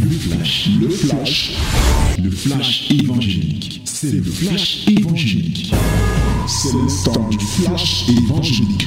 Le 0.00 0.10
flash, 0.10 0.68
le 0.80 0.88
flash, 0.88 1.58
le 2.22 2.30
flash 2.30 2.90
évangélique. 2.90 3.82
C'est 3.84 4.12
le 4.12 4.22
flash 4.22 4.86
évangélique. 4.88 5.74
C'est 6.46 6.72
le 6.72 7.04
temps 7.04 7.28
du 7.28 7.38
flash 7.38 8.08
évangélique. 8.08 8.86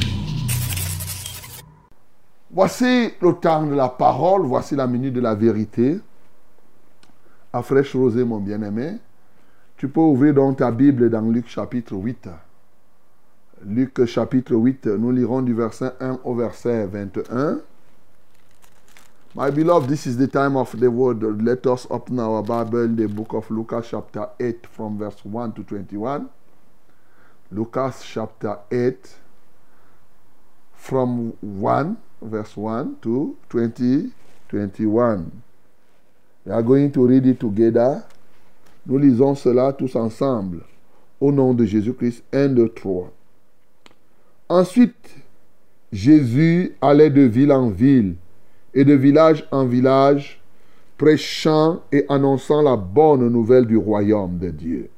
Voici 2.51 3.11
le 3.21 3.33
temps 3.33 3.65
de 3.65 3.75
la 3.75 3.89
parole, 3.89 4.43
voici 4.43 4.75
la 4.75 4.87
minute 4.87 5.13
de 5.13 5.21
la 5.21 5.35
vérité. 5.35 5.99
À 7.51 7.62
fraîche 7.62 7.96
rosée, 7.96 8.23
mon 8.23 8.39
bien-aimé, 8.39 8.97
tu 9.78 9.87
peux 9.87 10.01
ouvrir 10.01 10.33
donc 10.33 10.57
ta 10.57 10.71
Bible 10.71 11.10
dans 11.10 11.21
Luc 11.21 11.47
chapitre 11.47 11.94
8. 11.96 12.29
Luc 13.65 14.05
chapitre 14.05 14.55
8, 14.55 14.85
nous 14.85 15.12
lirons 15.12 15.41
du 15.41 15.53
verset 15.53 15.91
1 15.99 16.20
au 16.23 16.35
verset 16.35 16.88
21. 16.88 17.59
My 19.35 19.52
beloved, 19.52 19.88
this 19.88 20.07
is 20.07 20.17
the 20.17 20.27
time 20.27 20.57
of 20.57 20.77
the 20.80 20.89
word. 20.89 21.21
Let 21.21 21.67
us 21.67 21.85
open 21.91 22.20
our 22.20 22.41
Bible, 22.41 22.87
the 22.87 23.07
book 23.07 23.33
of 23.33 23.49
Lucas, 23.51 23.89
chapter 23.91 24.27
8, 24.39 24.65
from 24.65 24.97
verse 24.97 25.23
1 25.23 25.53
to 25.53 25.63
21. 25.63 26.27
Lucas, 27.51 28.03
chapter 28.03 28.57
8, 28.71 28.97
from 30.73 31.37
1, 31.41 31.97
verse 32.23 32.57
1 32.57 32.97
to 33.03 33.37
20, 33.49 34.11
21. 34.49 35.43
We 36.45 36.51
are 36.51 36.63
going 36.63 36.91
to 36.91 37.05
read 37.05 37.27
it 37.27 37.39
together. 37.39 38.03
Nous 38.87 38.98
lisons 38.98 39.35
cela 39.35 39.73
tous 39.73 39.95
ensemble. 39.95 40.63
Au 41.21 41.31
nom 41.31 41.53
de 41.53 41.65
Jésus-Christ, 41.65 42.23
1, 42.34 42.55
2, 42.55 42.70
3. 42.70 43.11
Ensuite, 44.49 45.17
Jésus 45.91 46.75
allait 46.81 47.11
de 47.11 47.21
ville 47.21 47.51
en 47.51 47.70
ville 47.70 48.15
et 48.79 48.85
de 48.85 48.93
village 48.93 49.45
en 49.51 49.65
village, 49.65 50.41
prêchant 50.97 51.81
et 51.91 52.05
annonçant 52.07 52.61
la 52.61 52.77
bonne 52.77 53.27
nouvelle 53.27 53.65
du 53.65 53.75
royaume 53.75 54.37
de 54.37 54.51
Dieu. 54.51 54.90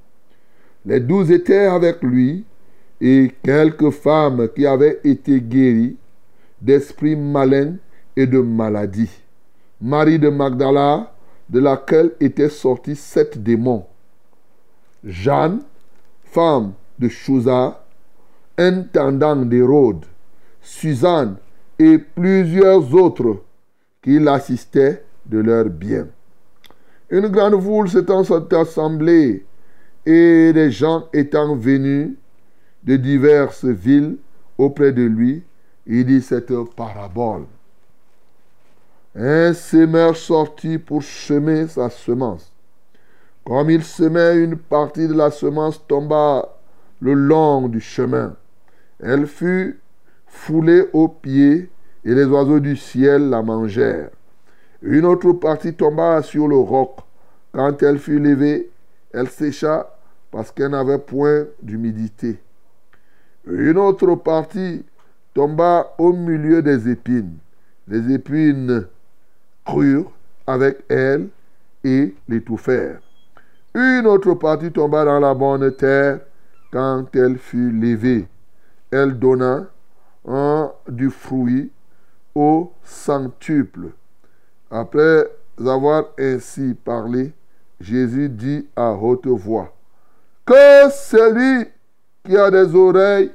Les 0.86 1.00
douze 1.00 1.31
étaient 1.31 1.66
avec 1.66 2.03
lui 2.03 2.45
et 3.02 3.31
quelques 3.41 3.89
femmes 3.89 4.50
qui 4.56 4.67
avaient 4.67 5.00
été 5.03 5.41
guéries 5.41 5.97
d'esprits 6.61 7.16
malins 7.16 7.78
et 8.16 8.28
de 8.28 8.39
maladies. 8.39 9.09
Marie 9.81 10.19
de 10.19 10.30
Magdala, 10.30 11.11
de 11.50 11.59
laquelle 11.59 12.11
étaient 12.19 12.50
sortis 12.50 12.95
sept 12.95 13.41
démons. 13.41 13.86
Jeanne, 15.03 15.61
femme 16.25 16.73
de 17.00 17.08
Chouza, 17.09 17.84
intendant 18.59 19.38
d'Hérode, 19.38 20.06
Suzanne 20.61 21.38
et 21.80 21.97
plusieurs 21.97 22.94
autres 22.94 23.41
qui 24.02 24.19
l'assistaient 24.19 25.03
de 25.25 25.39
leurs 25.39 25.69
biens. 25.69 26.07
Une 27.09 27.27
grande 27.27 27.61
foule 27.61 27.89
s'étant 27.89 28.23
assemblée 28.23 29.45
et 30.05 30.53
des 30.53 30.71
gens 30.71 31.07
étant 31.13 31.55
venus 31.55 32.11
de 32.83 32.95
diverses 32.95 33.66
villes 33.66 34.17
auprès 34.57 34.91
de 34.91 35.03
lui, 35.03 35.44
il 35.85 36.05
dit 36.05 36.22
cette 36.22 36.53
parabole. 36.75 37.45
Un 39.16 39.53
semeur 39.53 40.16
sortit 40.16 40.77
pour 40.77 41.03
semer 41.03 41.67
sa 41.67 41.89
semence. 41.89 42.52
Comme 43.45 43.69
il 43.69 43.83
semait, 43.83 44.38
une 44.38 44.55
partie 44.55 45.07
de 45.07 45.13
la 45.13 45.31
semence 45.31 45.85
tomba 45.85 46.57
le 47.02 47.13
long 47.13 47.67
du 47.67 47.81
chemin. 47.81 48.35
Elle 48.99 49.27
fut 49.27 49.79
foulée 50.27 50.85
aux 50.94 51.09
pieds 51.09 51.69
et 52.03 52.13
les 52.13 52.25
oiseaux 52.25 52.59
du 52.59 52.75
ciel 52.75 53.30
la 53.30 53.41
mangèrent. 53.41 54.09
Une 54.81 55.05
autre 55.05 55.31
partie 55.33 55.73
tomba 55.73 56.21
sur 56.21 56.47
le 56.47 56.55
roc. 56.55 56.97
Quand 57.53 57.83
elle 57.83 57.99
fut 57.99 58.19
levée, 58.19 58.69
elle 59.13 59.30
sécha 59.30 59.88
parce 60.31 60.52
qu'elle 60.52 60.72
n'avait 60.72 60.97
point 60.97 61.45
d'humidité. 61.61 62.39
Une 63.45 63.78
autre 63.78 64.16
partie 64.16 64.84
tomba 65.34 65.94
au 65.97 66.13
milieu 66.13 66.61
des 66.61 66.90
épines. 66.90 67.38
Les 67.88 68.13
épines 68.13 68.88
crurent 69.66 70.11
avec 70.47 70.79
elle 70.90 71.28
et 71.84 72.16
l'étouffèrent. 72.28 73.00
Une 73.75 74.07
autre 74.07 74.34
partie 74.34 74.72
tomba 74.72 75.06
dans 75.06 75.19
la 75.19 75.34
bonne 75.34 75.72
terre 75.75 76.19
quand 76.72 77.06
elle 77.16 77.38
fut 77.38 77.72
levée. 77.72 78.28
Elle 78.91 79.17
donna 79.19 79.66
un 80.28 80.72
du 80.88 81.09
fruit 81.09 81.72
au 82.36 82.72
centuple. 82.84 83.92
Après 84.69 85.25
avoir 85.58 86.09
ainsi 86.18 86.75
parlé, 86.86 87.31
Jésus 87.80 88.30
dit 88.30 88.68
à 88.75 88.94
haute 88.94 89.28
voix, 89.28 89.75
Que 90.46 90.90
celui 90.91 91.68
qui 92.24 92.38
a 92.38 92.52
des 92.52 92.75
oreilles 92.75 93.31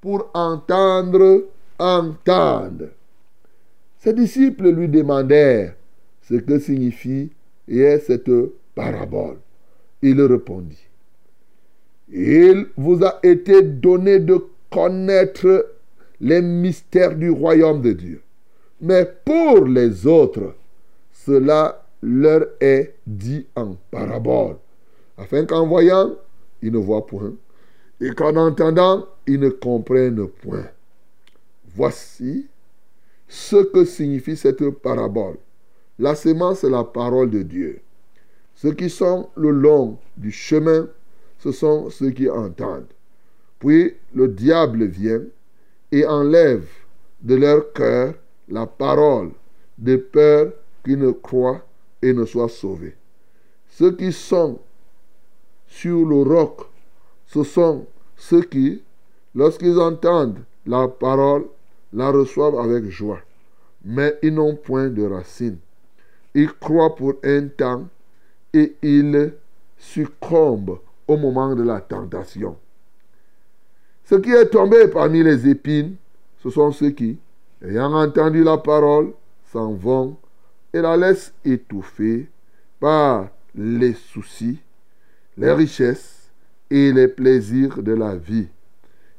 pour 0.00 0.30
entendre, 0.34 1.44
entende. 1.78 2.90
Ses 3.98 4.12
disciples 4.12 4.70
lui 4.70 4.88
demandèrent 4.88 5.74
ce 6.22 6.34
que 6.34 6.58
signifie 6.58 7.30
cette 7.68 8.30
parabole. 8.74 9.38
Il 10.02 10.20
répondit, 10.22 10.88
Il 12.10 12.66
vous 12.76 13.04
a 13.04 13.18
été 13.22 13.62
donné 13.62 14.20
de 14.20 14.38
connaître 14.70 15.74
les 16.20 16.40
mystères 16.40 17.14
du 17.14 17.30
royaume 17.30 17.82
de 17.82 17.92
Dieu. 17.92 18.22
Mais 18.80 19.10
pour 19.24 19.64
les 19.66 20.06
autres, 20.06 20.54
cela 21.12 21.84
leur 22.02 22.46
est 22.60 22.94
dit 23.06 23.46
en 23.56 23.76
parabole, 23.90 24.56
afin 25.16 25.44
qu'en 25.44 25.66
voyant, 25.66 26.14
ils 26.62 26.72
ne 26.72 26.78
voient 26.78 27.06
point, 27.06 27.34
et 28.00 28.10
qu'en 28.10 28.36
entendant, 28.36 29.06
ils 29.26 29.40
ne 29.40 29.48
comprennent 29.48 30.28
point. 30.28 30.68
Voici 31.74 32.46
ce 33.26 33.56
que 33.56 33.84
signifie 33.84 34.36
cette 34.36 34.68
parabole. 34.70 35.36
La 35.98 36.14
sémence 36.14 36.62
est 36.62 36.70
la 36.70 36.84
parole 36.84 37.30
de 37.30 37.42
Dieu. 37.42 37.80
Ceux 38.54 38.72
qui 38.72 38.88
sont 38.88 39.28
le 39.36 39.50
long 39.50 39.98
du 40.16 40.30
chemin, 40.30 40.88
ce 41.38 41.52
sont 41.52 41.90
ceux 41.90 42.10
qui 42.10 42.28
entendent. 42.30 42.86
Puis 43.58 43.94
le 44.14 44.28
diable 44.28 44.84
vient 44.84 45.22
et 45.90 46.06
enlève 46.06 46.68
de 47.20 47.34
leur 47.34 47.72
cœur 47.72 48.14
la 48.48 48.66
parole, 48.66 49.30
de 49.76 49.96
peur 49.96 50.52
qu'ils 50.84 50.98
ne 50.98 51.10
croient 51.10 51.62
et 52.02 52.12
ne 52.12 52.24
soient 52.24 52.48
sauvés. 52.48 52.96
Ceux 53.70 53.92
qui 53.92 54.12
sont 54.12 54.58
sur 55.66 56.04
le 56.04 56.22
roc, 56.22 56.62
ce 57.26 57.44
sont 57.44 57.86
ceux 58.16 58.42
qui, 58.42 58.82
lorsqu'ils 59.34 59.78
entendent 59.78 60.40
la 60.66 60.88
parole, 60.88 61.46
la 61.92 62.10
reçoivent 62.10 62.58
avec 62.58 62.84
joie. 62.88 63.20
Mais 63.84 64.18
ils 64.22 64.34
n'ont 64.34 64.56
point 64.56 64.88
de 64.88 65.04
racines. 65.04 65.58
Ils 66.34 66.52
croient 66.52 66.94
pour 66.94 67.14
un 67.22 67.46
temps 67.48 67.88
et 68.52 68.74
ils 68.82 69.32
succombent 69.78 70.78
au 71.06 71.16
moment 71.16 71.54
de 71.54 71.62
la 71.62 71.80
tentation. 71.80 72.56
Ce 74.04 74.14
qui 74.16 74.30
est 74.30 74.46
tombé 74.46 74.88
parmi 74.88 75.22
les 75.22 75.48
épines, 75.48 75.96
ce 76.42 76.50
sont 76.50 76.72
ceux 76.72 76.90
qui, 76.90 77.18
ayant 77.62 77.92
entendu 77.94 78.44
la 78.44 78.58
parole, 78.58 79.12
s'en 79.52 79.72
vont 79.72 80.16
et 80.72 80.80
la 80.80 80.96
laissent 80.96 81.32
étouffer 81.44 82.28
par 82.78 83.28
les 83.54 83.94
soucis, 83.94 84.58
les 85.36 85.52
richesses 85.52 86.30
et 86.70 86.92
les 86.92 87.08
plaisirs 87.08 87.82
de 87.82 87.92
la 87.92 88.16
vie. 88.16 88.48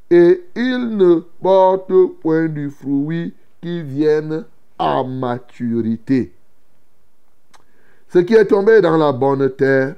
Et 0.10 0.44
ils 0.56 0.98
ne 0.98 1.20
portent 1.42 2.20
point 2.22 2.48
du 2.48 2.70
fruit 2.70 3.34
qui 3.62 3.82
vienne 3.82 4.46
à 4.78 5.04
maturité. 5.04 6.34
Ce 8.08 8.20
qui 8.20 8.34
est 8.34 8.46
tombé 8.46 8.82
dans 8.82 8.98
la 8.98 9.12
bonne 9.12 9.50
terre, 9.52 9.96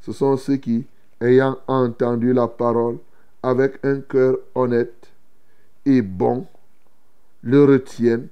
ce 0.00 0.12
sont 0.12 0.36
ceux 0.36 0.56
qui, 0.56 0.84
ayant 1.20 1.56
entendu 1.66 2.32
la 2.32 2.46
parole 2.46 2.98
avec 3.42 3.78
un 3.84 4.00
cœur 4.00 4.36
honnête 4.54 5.08
et 5.86 6.02
bon, 6.02 6.46
le 7.44 7.64
retiennent 7.64 8.28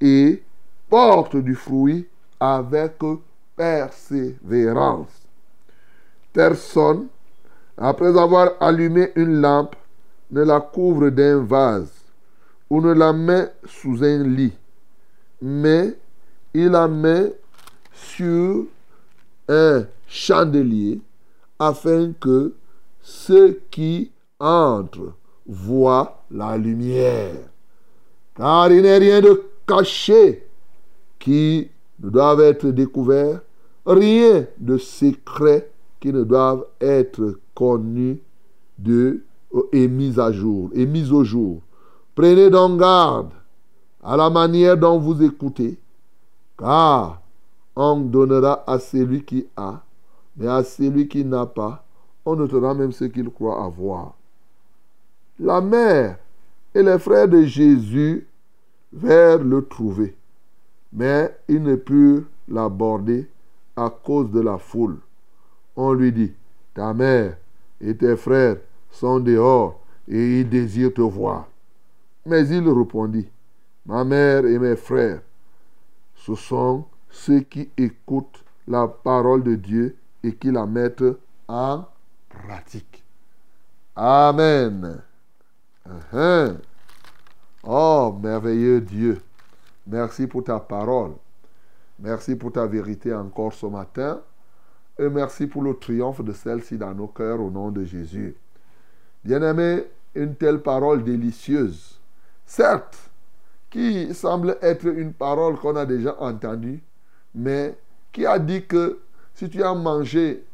et 0.00 0.42
portent 0.88 1.36
du 1.36 1.54
fruit 1.54 2.08
avec 2.40 2.98
persévérance. 3.54 5.28
Personne, 6.32 7.06
après 7.76 8.18
avoir 8.18 8.52
allumé 8.60 9.12
une 9.16 9.40
lampe, 9.40 9.76
ne 10.30 10.42
la 10.42 10.60
couvre 10.60 11.10
d'un 11.10 11.44
vase 11.44 11.92
ou 12.70 12.80
ne 12.80 12.92
la 12.94 13.12
met 13.12 13.52
sous 13.66 14.02
un 14.02 14.24
lit, 14.24 14.56
mais 15.42 15.94
il 16.54 16.70
la 16.70 16.88
met 16.88 17.34
sur 17.92 18.64
un 19.48 19.84
chandelier 20.08 21.00
afin 21.58 22.12
que 22.18 22.54
ceux 23.02 23.60
qui 23.70 24.10
entrent 24.40 25.12
voient 25.46 26.24
la 26.30 26.56
lumière 26.56 27.51
car 28.34 28.70
il 28.70 28.82
n'est 28.82 28.98
rien 28.98 29.20
de 29.20 29.42
caché 29.66 30.46
qui 31.18 31.68
ne 32.00 32.10
doivent 32.10 32.40
être 32.40 32.68
découverts, 32.68 33.40
rien 33.86 34.46
de 34.58 34.78
secret 34.78 35.70
qui 36.00 36.12
ne 36.12 36.24
doivent 36.24 36.66
être 36.80 37.38
connus 37.54 38.18
de, 38.78 39.22
et 39.72 39.86
mis 39.86 40.18
à 40.18 40.32
jour, 40.32 40.70
et 40.74 40.86
mis 40.86 41.12
au 41.12 41.22
jour. 41.22 41.60
Prenez 42.14 42.50
donc 42.50 42.80
garde 42.80 43.30
à 44.02 44.16
la 44.16 44.28
manière 44.30 44.76
dont 44.76 44.98
vous 44.98 45.22
écoutez, 45.22 45.78
car 46.58 47.20
on 47.76 48.00
donnera 48.00 48.64
à 48.66 48.78
celui 48.78 49.24
qui 49.24 49.46
a, 49.56 49.82
mais 50.36 50.48
à 50.48 50.64
celui 50.64 51.08
qui 51.08 51.24
n'a 51.24 51.46
pas, 51.46 51.84
on 52.24 52.36
notera 52.36 52.74
même 52.74 52.92
ce 52.92 53.04
qu'il 53.04 53.30
croit 53.30 53.64
avoir. 53.64 54.14
La 55.38 55.60
mère 55.60 56.18
et 56.74 56.82
les 56.82 56.98
frères 56.98 57.28
de 57.28 57.42
Jésus 57.42 58.26
vinrent 58.92 59.44
le 59.44 59.66
trouver, 59.66 60.14
mais 60.92 61.36
ils 61.48 61.62
ne 61.62 61.76
purent 61.76 62.24
l'aborder 62.48 63.28
à 63.76 63.90
cause 63.90 64.30
de 64.30 64.40
la 64.40 64.58
foule. 64.58 64.98
On 65.76 65.92
lui 65.92 66.12
dit, 66.12 66.32
ta 66.74 66.92
mère 66.92 67.36
et 67.80 67.96
tes 67.96 68.16
frères 68.16 68.56
sont 68.90 69.20
dehors 69.20 69.80
et 70.08 70.40
ils 70.40 70.48
désirent 70.48 70.94
te 70.94 71.00
voir. 71.00 71.48
Mais 72.26 72.46
il 72.48 72.68
répondit, 72.68 73.28
ma 73.86 74.04
mère 74.04 74.44
et 74.44 74.58
mes 74.58 74.76
frères, 74.76 75.22
ce 76.14 76.34
sont 76.34 76.84
ceux 77.10 77.40
qui 77.40 77.68
écoutent 77.76 78.44
la 78.68 78.86
parole 78.86 79.42
de 79.42 79.54
Dieu 79.54 79.96
et 80.22 80.34
qui 80.34 80.50
la 80.50 80.66
mettent 80.66 81.04
en 81.48 81.84
pratique. 82.28 83.02
Amen. 83.96 85.02
Uh-huh. 85.88 86.56
Oh, 87.64 88.18
merveilleux 88.22 88.80
Dieu. 88.80 89.20
Merci 89.86 90.26
pour 90.26 90.44
ta 90.44 90.60
parole. 90.60 91.12
Merci 91.98 92.36
pour 92.36 92.52
ta 92.52 92.66
vérité 92.66 93.12
encore 93.14 93.52
ce 93.52 93.66
matin. 93.66 94.20
Et 94.98 95.08
merci 95.08 95.46
pour 95.46 95.62
le 95.62 95.74
triomphe 95.74 96.22
de 96.22 96.32
celle-ci 96.32 96.76
dans 96.76 96.94
nos 96.94 97.08
cœurs 97.08 97.40
au 97.40 97.50
nom 97.50 97.70
de 97.70 97.84
Jésus. 97.84 98.36
Bien-aimé, 99.24 99.84
une 100.14 100.34
telle 100.34 100.60
parole 100.60 101.02
délicieuse, 101.02 102.00
certes, 102.44 103.10
qui 103.70 104.12
semble 104.14 104.58
être 104.60 104.86
une 104.86 105.12
parole 105.12 105.56
qu'on 105.56 105.76
a 105.76 105.86
déjà 105.86 106.14
entendue, 106.20 106.82
mais 107.34 107.76
qui 108.12 108.26
a 108.26 108.38
dit 108.38 108.66
que 108.66 109.00
si 109.34 109.48
tu 109.48 109.62
as 109.62 109.74
mangé 109.74 110.44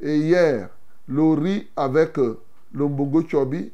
hier 0.00 0.68
le 1.08 1.32
riz 1.32 1.68
avec 1.74 2.16
le 2.16 2.38
mbongo 2.72 3.26
chobi, 3.26 3.72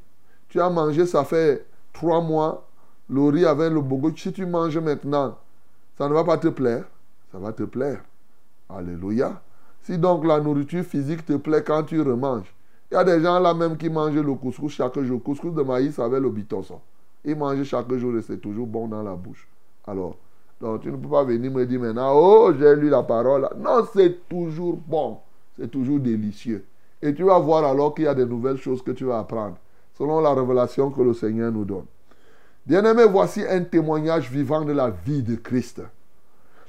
tu 0.55 0.61
as 0.61 0.71
mangé, 0.71 1.05
ça 1.05 1.25
fait 1.25 1.67
trois 1.93 2.21
mois, 2.21 2.65
le 3.11 3.23
riz 3.25 3.45
avec 3.45 3.73
le 3.73 3.81
bongo. 3.81 4.13
Si 4.17 4.33
tu 4.33 4.47
manges 4.47 4.79
maintenant, 4.79 5.37
ça 5.99 6.09
ne 6.09 6.15
va 6.15 6.23
pas 6.23 6.39
te 6.39 6.47
plaire. 6.47 6.85
Ça 7.33 7.39
va 7.41 7.53
te 7.53 7.65
plaire. 7.65 8.05
Alléluia. 8.69 9.43
Si 9.83 9.99
donc 9.99 10.25
la 10.25 10.39
nourriture 10.39 10.85
physique 10.85 11.27
te 11.27 11.33
plaît 11.33 11.65
quand 11.65 11.83
tu 11.83 12.01
remanges, 12.01 12.55
il 12.89 12.95
y 12.95 12.97
a 12.97 13.03
des 13.03 13.21
gens 13.21 13.41
là 13.41 13.53
même 13.53 13.77
qui 13.77 13.91
mangent 13.91 14.15
le 14.15 14.35
couscous 14.35 14.71
chaque 14.71 14.97
jour. 15.01 15.21
Couscous 15.25 15.53
de 15.53 15.63
maïs 15.63 15.99
avec 15.99 16.21
le 16.21 16.31
bitonson. 16.31 16.81
Ils 17.25 17.35
mangent 17.35 17.65
chaque 17.65 17.93
jour 17.93 18.17
et 18.17 18.23
c'est 18.23 18.39
toujours 18.39 18.69
bon 18.69 18.87
dans 18.87 19.03
la 19.03 19.17
bouche. 19.17 19.49
Alors, 19.89 20.15
donc 20.61 20.83
tu 20.83 20.93
ne 20.93 20.97
peux 20.97 21.09
pas 21.09 21.25
venir 21.25 21.51
me 21.51 21.67
dire 21.67 21.81
maintenant, 21.81 22.13
oh, 22.15 22.53
j'ai 22.57 22.77
lu 22.77 22.91
la 22.91 23.03
parole. 23.03 23.49
Non, 23.59 23.85
c'est 23.93 24.29
toujours 24.29 24.77
bon. 24.77 25.19
C'est 25.59 25.69
toujours 25.69 25.99
délicieux. 25.99 26.65
Et 27.03 27.13
tu 27.13 27.25
vas 27.25 27.41
voir 27.41 27.65
alors 27.65 27.93
qu'il 27.93 28.05
y 28.05 28.07
a 28.07 28.15
de 28.15 28.25
nouvelles 28.25 28.59
choses 28.59 28.83
que 28.83 28.93
tu 28.93 29.05
vas 29.05 29.19
apprendre, 29.19 29.57
selon 29.97 30.21
la 30.21 30.35
révélation 30.35 30.91
que 30.91 31.03
le 31.03 31.15
Seigneur 31.15 31.53
nous 31.53 31.65
donne. 31.65 31.87
Bien-aimé, 32.67 33.05
voici 33.05 33.43
un 33.47 33.63
témoignage 33.63 34.31
vivant 34.31 34.65
de 34.65 34.73
la 34.73 34.91
vie 34.91 35.23
de 35.23 35.37
Christ. 35.37 35.83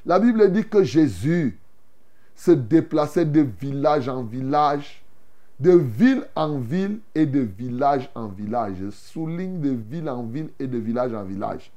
La 0.06 0.20
Bible 0.20 0.52
dit 0.52 0.66
que 0.68 0.84
Jésus 0.84 1.58
se 2.36 2.52
déplaçait 2.52 3.26
de 3.26 3.42
village 3.42 4.10
en 4.10 4.24
village, 4.24 5.04
de 5.60 5.72
ville 5.72 6.26
en 6.36 6.60
ville 6.60 7.00
et 7.16 7.26
de 7.26 7.40
village 7.40 8.10
en 8.14 8.28
village. 8.28 8.76
Je 8.82 8.90
souligne 8.92 9.62
de 9.62 9.70
ville 9.70 10.10
en 10.10 10.24
ville 10.24 10.50
et 10.60 10.68
de 10.68 10.78
village 10.78 11.14
en 11.14 11.24
village. 11.24 11.72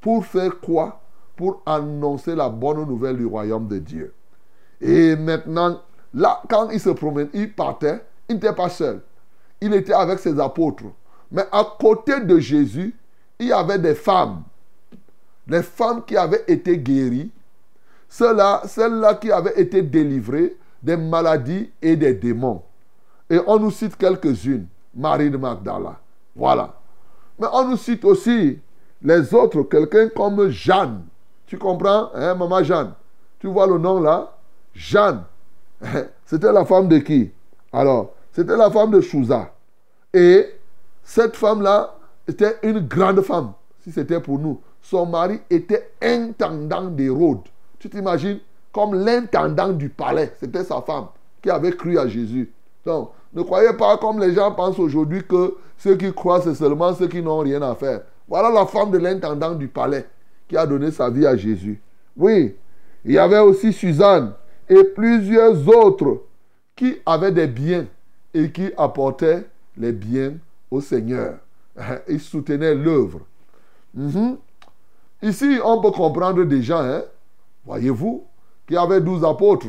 Pour 0.00 0.24
faire 0.24 0.58
quoi? 0.60 1.00
Pour 1.36 1.62
annoncer 1.66 2.34
la 2.34 2.48
bonne 2.48 2.84
nouvelle 2.86 3.18
du 3.18 3.26
royaume 3.26 3.68
de 3.68 3.78
Dieu. 3.78 4.14
Et 4.80 5.14
maintenant, 5.14 5.80
là, 6.14 6.42
quand 6.48 6.70
il 6.70 6.80
se 6.80 6.90
promène, 6.90 7.28
il 7.34 7.52
partait, 7.52 8.02
il 8.28 8.36
n'était 8.36 8.54
pas 8.54 8.70
seul. 8.70 9.02
Il 9.60 9.74
était 9.74 9.92
avec 9.92 10.18
ses 10.18 10.38
apôtres. 10.38 10.84
Mais 11.30 11.44
à 11.52 11.66
côté 11.78 12.20
de 12.20 12.38
Jésus, 12.38 12.94
il 13.38 13.48
y 13.48 13.52
avait 13.52 13.78
des 13.78 13.94
femmes. 13.94 14.42
Les 15.46 15.62
femmes 15.62 16.04
qui 16.04 16.16
avaient 16.16 16.44
été 16.46 16.78
guéries 16.78 17.30
celles-là 18.08 19.14
qui 19.20 19.30
avaient 19.30 19.60
été 19.60 19.82
délivrées 19.82 20.56
des 20.82 20.96
maladies 20.96 21.70
et 21.82 21.96
des 21.96 22.14
démons. 22.14 22.62
Et 23.28 23.38
on 23.46 23.58
nous 23.58 23.70
cite 23.70 23.96
quelques-unes. 23.96 24.66
Marie 24.94 25.30
de 25.30 25.36
Magdala. 25.36 25.96
Voilà. 26.34 26.74
Mais 27.38 27.46
on 27.52 27.68
nous 27.68 27.76
cite 27.76 28.04
aussi 28.04 28.58
les 29.02 29.34
autres, 29.34 29.62
quelqu'un 29.64 30.08
comme 30.08 30.48
Jeanne. 30.48 31.02
Tu 31.46 31.58
comprends, 31.58 32.10
hein, 32.14 32.34
maman 32.34 32.62
Jeanne? 32.62 32.94
Tu 33.38 33.46
vois 33.46 33.66
le 33.66 33.78
nom 33.78 34.00
là? 34.00 34.32
Jeanne. 34.74 35.22
C'était 36.24 36.52
la 36.52 36.64
femme 36.64 36.88
de 36.88 36.98
qui? 36.98 37.30
Alors, 37.72 38.14
c'était 38.38 38.56
la 38.56 38.70
femme 38.70 38.92
de 38.92 39.00
Chouza. 39.00 39.50
Et 40.14 40.46
cette 41.02 41.34
femme-là 41.34 41.96
était 42.28 42.54
une 42.62 42.78
grande 42.78 43.20
femme, 43.22 43.50
si 43.80 43.90
c'était 43.90 44.20
pour 44.20 44.38
nous. 44.38 44.60
Son 44.80 45.06
mari 45.06 45.40
était 45.50 45.90
intendant 46.00 46.84
d'Hérode. 46.84 47.40
Tu 47.80 47.90
t'imagines 47.90 48.38
comme 48.72 48.94
l'intendant 48.94 49.70
du 49.70 49.88
palais. 49.88 50.32
C'était 50.38 50.62
sa 50.62 50.80
femme 50.82 51.06
qui 51.42 51.50
avait 51.50 51.72
cru 51.72 51.98
à 51.98 52.06
Jésus. 52.06 52.52
Donc, 52.86 53.10
ne 53.34 53.42
croyez 53.42 53.72
pas 53.72 53.96
comme 53.96 54.20
les 54.20 54.32
gens 54.34 54.52
pensent 54.52 54.78
aujourd'hui 54.78 55.24
que 55.24 55.56
ceux 55.76 55.96
qui 55.96 56.14
croient, 56.14 56.40
c'est 56.40 56.54
seulement 56.54 56.94
ceux 56.94 57.08
qui 57.08 57.20
n'ont 57.20 57.38
rien 57.38 57.60
à 57.62 57.74
faire. 57.74 58.02
Voilà 58.28 58.50
la 58.50 58.66
femme 58.66 58.92
de 58.92 58.98
l'intendant 58.98 59.56
du 59.56 59.66
palais 59.66 60.06
qui 60.46 60.56
a 60.56 60.64
donné 60.64 60.92
sa 60.92 61.10
vie 61.10 61.26
à 61.26 61.36
Jésus. 61.36 61.82
Oui, 62.16 62.54
il 63.04 63.12
y 63.14 63.18
avait 63.18 63.40
aussi 63.40 63.72
Suzanne 63.72 64.32
et 64.68 64.84
plusieurs 64.84 65.68
autres 65.68 66.22
qui 66.76 66.98
avaient 67.04 67.32
des 67.32 67.48
biens 67.48 67.86
et 68.34 68.50
qui 68.50 68.70
apportaient 68.76 69.46
les 69.76 69.92
biens 69.92 70.34
au 70.70 70.80
Seigneur. 70.80 71.38
Ils 72.08 72.20
soutenaient 72.20 72.74
l'œuvre. 72.74 73.20
Mhm. 73.94 74.36
Ici, 75.22 75.58
on 75.64 75.80
peut 75.80 75.90
comprendre 75.90 76.44
déjà, 76.44 76.80
hein, 76.80 77.02
Voyez-vous 77.68 78.24
qu'il 78.66 78.76
y 78.76 78.78
avait 78.78 79.02
douze 79.02 79.22
apôtres. 79.24 79.66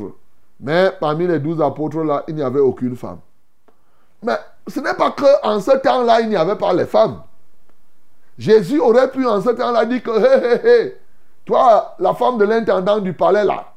Mais 0.58 0.90
parmi 0.98 1.26
les 1.26 1.38
douze 1.38 1.60
apôtres-là, 1.60 2.24
il 2.28 2.34
n'y 2.34 2.42
avait 2.42 2.60
aucune 2.60 2.96
femme. 2.96 3.18
Mais 4.22 4.36
ce 4.66 4.80
n'est 4.80 4.94
pas 4.94 5.10
qu'en 5.10 5.60
ce 5.60 5.76
temps-là, 5.76 6.22
il 6.22 6.30
n'y 6.30 6.36
avait 6.36 6.56
pas 6.56 6.72
les 6.72 6.86
femmes. 6.86 7.22
Jésus 8.38 8.80
aurait 8.80 9.10
pu 9.10 9.26
en 9.26 9.42
ce 9.42 9.50
temps-là 9.50 9.84
dire 9.84 10.02
que, 10.02 10.10
hé, 10.10 10.66
hé, 10.66 10.68
hé, 10.68 10.96
toi, 11.44 11.94
la 11.98 12.14
femme 12.14 12.38
de 12.38 12.44
l'intendant 12.44 13.00
du 13.00 13.12
palais 13.12 13.44
là, 13.44 13.72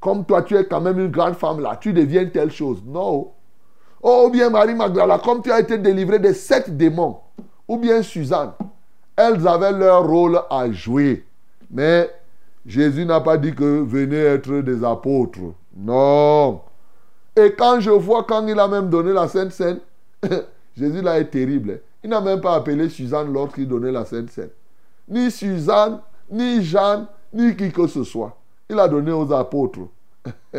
comme 0.00 0.24
toi, 0.24 0.42
tu 0.42 0.56
es 0.56 0.66
quand 0.66 0.80
même 0.80 1.00
une 1.00 1.10
grande 1.10 1.34
femme 1.34 1.60
là, 1.60 1.76
tu 1.80 1.92
deviens 1.92 2.26
telle 2.26 2.52
chose. 2.52 2.80
Non. 2.86 3.32
Oh, 4.06 4.26
ou 4.26 4.30
bien 4.30 4.50
Marie 4.50 4.74
Magdala, 4.74 5.18
comme 5.18 5.40
tu 5.40 5.50
as 5.50 5.60
été 5.60 5.78
délivrée 5.78 6.18
des 6.18 6.34
sept 6.34 6.76
démons, 6.76 7.16
ou 7.66 7.78
bien 7.78 8.02
Suzanne, 8.02 8.52
elles 9.16 9.48
avaient 9.48 9.72
leur 9.72 10.06
rôle 10.06 10.42
à 10.50 10.70
jouer. 10.70 11.24
Mais 11.70 12.10
Jésus 12.66 13.06
n'a 13.06 13.22
pas 13.22 13.38
dit 13.38 13.54
que 13.54 13.80
venez 13.82 14.18
être 14.18 14.60
des 14.60 14.84
apôtres. 14.84 15.54
Non. 15.74 16.60
Et 17.34 17.54
quand 17.54 17.80
je 17.80 17.88
vois, 17.90 18.24
quand 18.24 18.46
il 18.46 18.60
a 18.60 18.68
même 18.68 18.90
donné 18.90 19.10
la 19.10 19.26
Sainte 19.26 19.52
Seine, 19.52 19.80
Jésus 20.76 21.00
là 21.00 21.18
est 21.18 21.30
terrible. 21.30 21.80
Il 22.02 22.10
n'a 22.10 22.20
même 22.20 22.42
pas 22.42 22.56
appelé 22.56 22.90
Suzanne 22.90 23.32
lorsqu'il 23.32 23.66
donnait 23.66 23.90
la 23.90 24.04
Sainte 24.04 24.30
Seine. 24.30 24.50
Ni 25.08 25.30
Suzanne, 25.30 26.00
ni 26.30 26.62
Jeanne, 26.62 27.06
ni 27.32 27.56
qui 27.56 27.72
que 27.72 27.86
ce 27.86 28.04
soit. 28.04 28.36
Il 28.68 28.78
a 28.78 28.86
donné 28.86 29.12
aux 29.12 29.32
apôtres. 29.32 29.88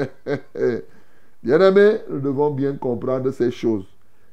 Bien-aimés, 1.45 1.99
nous 2.09 2.21
devons 2.21 2.49
bien 2.49 2.75
comprendre 2.75 3.29
ces 3.29 3.51
choses. 3.51 3.85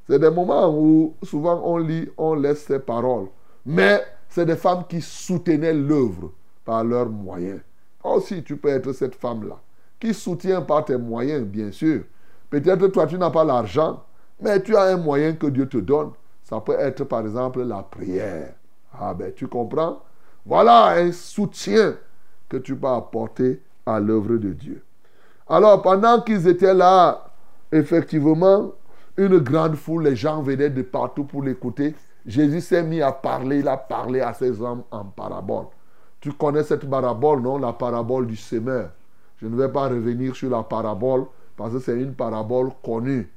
C'est 0.08 0.18
des 0.18 0.30
moments 0.30 0.74
où 0.74 1.14
souvent 1.22 1.60
on 1.62 1.76
lit, 1.76 2.08
on 2.16 2.32
laisse 2.32 2.64
ces 2.64 2.78
paroles. 2.78 3.26
Mais 3.66 4.02
c'est 4.30 4.46
des 4.46 4.56
femmes 4.56 4.84
qui 4.88 5.02
soutenaient 5.02 5.74
l'œuvre 5.74 6.32
par 6.64 6.82
leurs 6.82 7.10
moyens. 7.10 7.60
Aussi, 8.02 8.42
tu 8.42 8.56
peux 8.56 8.70
être 8.70 8.94
cette 8.94 9.14
femme-là 9.14 9.60
qui 10.00 10.14
soutient 10.14 10.62
par 10.62 10.86
tes 10.86 10.96
moyens, 10.96 11.44
bien 11.44 11.70
sûr. 11.70 12.04
Peut-être 12.48 12.86
toi, 12.86 13.06
tu 13.06 13.18
n'as 13.18 13.28
pas 13.28 13.44
l'argent, 13.44 14.02
mais 14.40 14.62
tu 14.62 14.74
as 14.74 14.84
un 14.84 14.96
moyen 14.96 15.34
que 15.34 15.48
Dieu 15.48 15.68
te 15.68 15.76
donne. 15.76 16.12
Ça 16.42 16.62
peut 16.62 16.76
être, 16.78 17.04
par 17.04 17.20
exemple, 17.20 17.62
la 17.62 17.82
prière. 17.82 18.54
Ah 18.98 19.12
ben, 19.12 19.34
tu 19.34 19.48
comprends? 19.48 20.00
Voilà 20.46 20.92
un 20.94 21.12
soutien 21.12 21.94
que 22.48 22.56
tu 22.56 22.74
peux 22.74 22.88
apporter 22.88 23.60
à 23.84 24.00
l'œuvre 24.00 24.38
de 24.38 24.54
Dieu. 24.54 24.82
Alors, 25.48 25.82
pendant 25.82 26.20
qu'ils 26.20 26.46
étaient 26.48 26.74
là, 26.74 27.26
effectivement, 27.70 28.72
une 29.16 29.38
grande 29.38 29.76
foule, 29.76 30.04
les 30.04 30.16
gens 30.16 30.42
venaient 30.42 30.70
de 30.70 30.82
partout 30.82 31.24
pour 31.24 31.42
l'écouter. 31.42 31.94
Jésus 32.24 32.60
s'est 32.60 32.82
mis 32.82 33.02
à 33.02 33.12
parler, 33.12 33.58
il 33.58 33.68
a 33.68 33.76
parlé 33.76 34.20
à 34.20 34.32
ces 34.32 34.60
hommes 34.60 34.82
en 34.90 35.04
parabole. 35.04 35.66
Tu 36.20 36.32
connais 36.32 36.62
cette 36.62 36.88
parabole, 36.88 37.40
non? 37.40 37.58
La 37.58 37.72
parabole 37.72 38.26
du 38.26 38.36
semeur. 38.36 38.90
Je 39.38 39.48
ne 39.48 39.56
vais 39.56 39.68
pas 39.68 39.88
revenir 39.88 40.36
sur 40.36 40.50
la 40.50 40.62
parabole 40.62 41.24
parce 41.56 41.72
que 41.72 41.80
c'est 41.80 42.00
une 42.00 42.14
parabole 42.14 42.70
connue. 42.84 43.28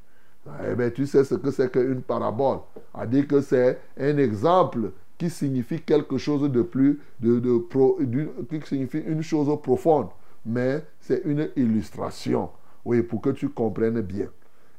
Eh 0.70 0.76
bien, 0.76 0.92
tu 0.92 1.08
sais 1.08 1.24
ce 1.24 1.34
que 1.34 1.50
c'est 1.50 1.72
qu'une 1.72 2.04
parabole. 2.04 2.60
A 2.94 3.08
dit 3.08 3.26
que 3.26 3.42
c'est 3.42 3.80
un 4.00 4.18
exemple 4.20 4.92
qui 5.18 5.32
signifie 5.32 5.82
quelque 5.82 6.20
chose 6.20 6.50
de 6.52 6.62
plus, 6.62 7.00
de, 7.20 7.40
qui 8.50 8.68
signifie 8.68 9.00
une 9.00 9.24
chose 9.24 9.50
profonde. 9.64 10.10
Mais 10.46 10.84
c'est 11.00 11.22
une 11.25 11.50
illustration. 11.56 12.50
Oui, 12.84 13.02
pour 13.02 13.22
que 13.22 13.32
tu 13.32 13.50
comprennes 13.50 14.02
bien. 14.02 14.28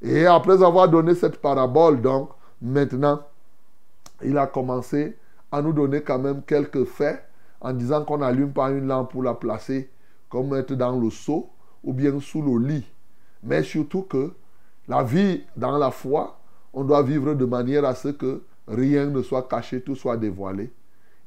Et 0.01 0.27
après 0.27 0.63
avoir 0.63 0.89
donné 0.89 1.15
cette 1.15 1.39
parabole, 1.39 2.01
donc, 2.01 2.31
maintenant, 2.63 3.21
il 4.23 4.39
a 4.39 4.47
commencé 4.47 5.17
à 5.51 5.63
nous 5.63 5.73
donner 5.73 6.03
quand 6.03 6.19
même 6.19 6.43
quelques 6.43 6.85
faits 6.85 7.23
en 7.61 7.73
disant 7.73 8.05
qu'on 8.05 8.19
n'allume 8.19 8.53
pas 8.53 8.71
une 8.71 8.87
lampe 8.87 9.11
pour 9.11 9.23
la 9.23 9.35
placer 9.35 9.91
comme 10.29 10.51
mettre 10.51 10.75
dans 10.75 10.99
le 10.99 11.11
seau 11.11 11.49
ou 11.83 11.93
bien 11.93 12.19
sous 12.21 12.43
le 12.43 12.67
lit. 12.67 12.87
Mais 13.43 13.63
surtout 13.63 14.03
que 14.03 14.33
la 14.89 15.03
vie 15.03 15.43
dans 15.57 15.79
la 15.79 15.91
foi, 15.91 16.39
on 16.73 16.85
doit 16.85 17.03
vivre 17.03 17.35
de 17.35 17.45
manière 17.45 17.85
à 17.85 17.95
ce 17.95 18.09
que 18.09 18.43
rien 18.69 19.07
ne 19.07 19.23
soit 19.23 19.49
caché, 19.49 19.81
tout 19.81 19.97
soit 19.97 20.17
dévoilé. 20.17 20.71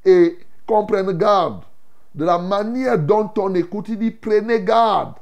Et 0.06 0.38
qu'on 0.66 0.86
prenne 0.86 1.12
garde 1.18 1.64
de 2.16 2.26
la 2.26 2.38
manière 2.38 2.98
dont 2.98 3.32
on 3.38 3.54
écoute. 3.56 3.90
Il 3.90 4.00
dit 4.00 4.12
prenez 4.12 4.62
garde 4.62 5.14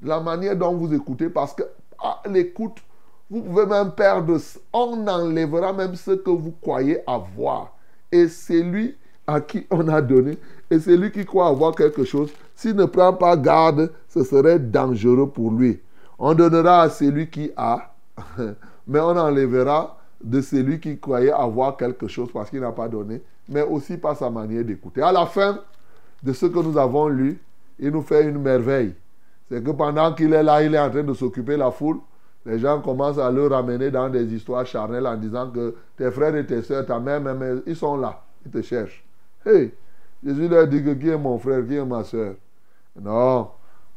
de 0.00 0.08
la 0.08 0.20
manière 0.20 0.56
dont 0.56 0.74
vous 0.74 0.92
écoutez 0.94 1.28
parce 1.28 1.54
que 1.54 1.62
à 1.98 2.22
l'écoute, 2.28 2.76
vous 3.30 3.42
pouvez 3.42 3.66
même 3.66 3.92
perdre. 3.92 4.38
On 4.72 5.06
enlèvera 5.06 5.72
même 5.72 5.94
ce 5.94 6.12
que 6.12 6.30
vous 6.30 6.52
croyez 6.60 6.98
avoir. 7.06 7.72
Et 8.12 8.28
c'est 8.28 8.62
lui 8.62 8.96
à 9.26 9.40
qui 9.40 9.66
on 9.70 9.88
a 9.88 10.00
donné. 10.00 10.38
Et 10.70 10.78
c'est 10.78 10.96
lui 10.96 11.10
qui 11.10 11.24
croit 11.24 11.48
avoir 11.48 11.74
quelque 11.74 12.04
chose. 12.04 12.30
S'il 12.54 12.76
ne 12.76 12.84
prend 12.84 13.12
pas 13.12 13.36
garde, 13.36 13.92
ce 14.08 14.24
serait 14.24 14.58
dangereux 14.58 15.28
pour 15.28 15.50
lui. 15.50 15.80
On 16.18 16.34
donnera 16.34 16.82
à 16.82 16.88
celui 16.88 17.28
qui 17.28 17.50
a, 17.56 17.92
mais 18.86 19.00
on 19.00 19.16
enlèvera 19.16 19.98
de 20.22 20.40
celui 20.40 20.80
qui 20.80 20.98
croyait 20.98 21.32
avoir 21.32 21.76
quelque 21.76 22.08
chose 22.08 22.30
parce 22.32 22.48
qu'il 22.48 22.60
n'a 22.60 22.72
pas 22.72 22.88
donné, 22.88 23.20
mais 23.48 23.62
aussi 23.62 23.96
par 23.96 24.16
sa 24.16 24.30
manière 24.30 24.64
d'écouter. 24.64 25.02
À 25.02 25.12
la 25.12 25.26
fin 25.26 25.60
de 26.26 26.32
ce 26.32 26.46
que 26.46 26.58
nous 26.58 26.76
avons 26.76 27.06
lu, 27.06 27.40
il 27.78 27.90
nous 27.90 28.02
fait 28.02 28.24
une 28.24 28.40
merveille. 28.40 28.94
C'est 29.48 29.62
que 29.62 29.70
pendant 29.70 30.12
qu'il 30.12 30.32
est 30.32 30.42
là, 30.42 30.60
il 30.60 30.74
est 30.74 30.78
en 30.78 30.90
train 30.90 31.04
de 31.04 31.14
s'occuper 31.14 31.52
de 31.52 31.60
la 31.60 31.70
foule. 31.70 31.98
Les 32.44 32.58
gens 32.58 32.80
commencent 32.80 33.18
à 33.18 33.30
le 33.30 33.46
ramener 33.46 33.92
dans 33.92 34.08
des 34.08 34.24
histoires 34.34 34.66
charnelles 34.66 35.06
en 35.06 35.16
disant 35.16 35.48
que 35.48 35.76
tes 35.96 36.10
frères 36.10 36.34
et 36.34 36.44
tes 36.44 36.62
soeurs, 36.62 36.84
ta 36.84 36.98
mère, 36.98 37.22
ils 37.64 37.76
sont 37.76 37.96
là. 37.96 38.24
Ils 38.44 38.50
te 38.50 38.60
cherchent. 38.60 39.04
Hey, 39.44 39.72
Jésus 40.24 40.48
leur 40.48 40.66
dit 40.66 40.82
que 40.82 40.90
qui 40.94 41.10
est 41.10 41.16
mon 41.16 41.38
frère, 41.38 41.64
qui 41.64 41.76
est 41.76 41.84
ma 41.84 42.02
soeur 42.02 42.34
Non. 43.00 43.50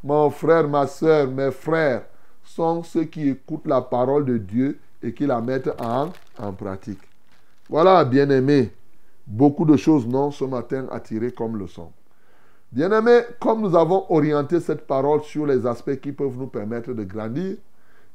Mon 0.03 0.29
frère, 0.29 0.67
ma 0.67 0.85
soeur, 0.85 1.27
mes 1.27 1.49
frères 1.49 2.03
sont 2.43 2.83
ceux 2.83 3.05
qui 3.05 3.29
écoutent 3.29 3.67
la 3.67 3.81
parole 3.81 4.25
de 4.25 4.37
Dieu 4.37 4.77
et 5.01 5.13
qui 5.15 5.25
la 5.25 5.41
mettent 5.41 5.71
en, 5.81 6.09
en 6.37 6.53
pratique. 6.53 7.01
Voilà, 7.67 8.05
bien-aimés, 8.05 8.71
beaucoup 9.25 9.65
de 9.65 9.77
choses 9.77 10.05
non 10.05 10.29
ce 10.29 10.43
matin 10.43 10.85
attirées 10.91 11.31
comme 11.31 11.57
le 11.57 11.65
son. 11.65 11.91
Bien-aimés, 12.71 13.21
comme 13.39 13.61
nous 13.61 13.75
avons 13.75 14.05
orienté 14.09 14.59
cette 14.59 14.85
parole 14.85 15.21
sur 15.23 15.45
les 15.45 15.65
aspects 15.65 15.99
qui 15.99 16.11
peuvent 16.11 16.37
nous 16.37 16.47
permettre 16.47 16.93
de 16.93 17.03
grandir, 17.03 17.57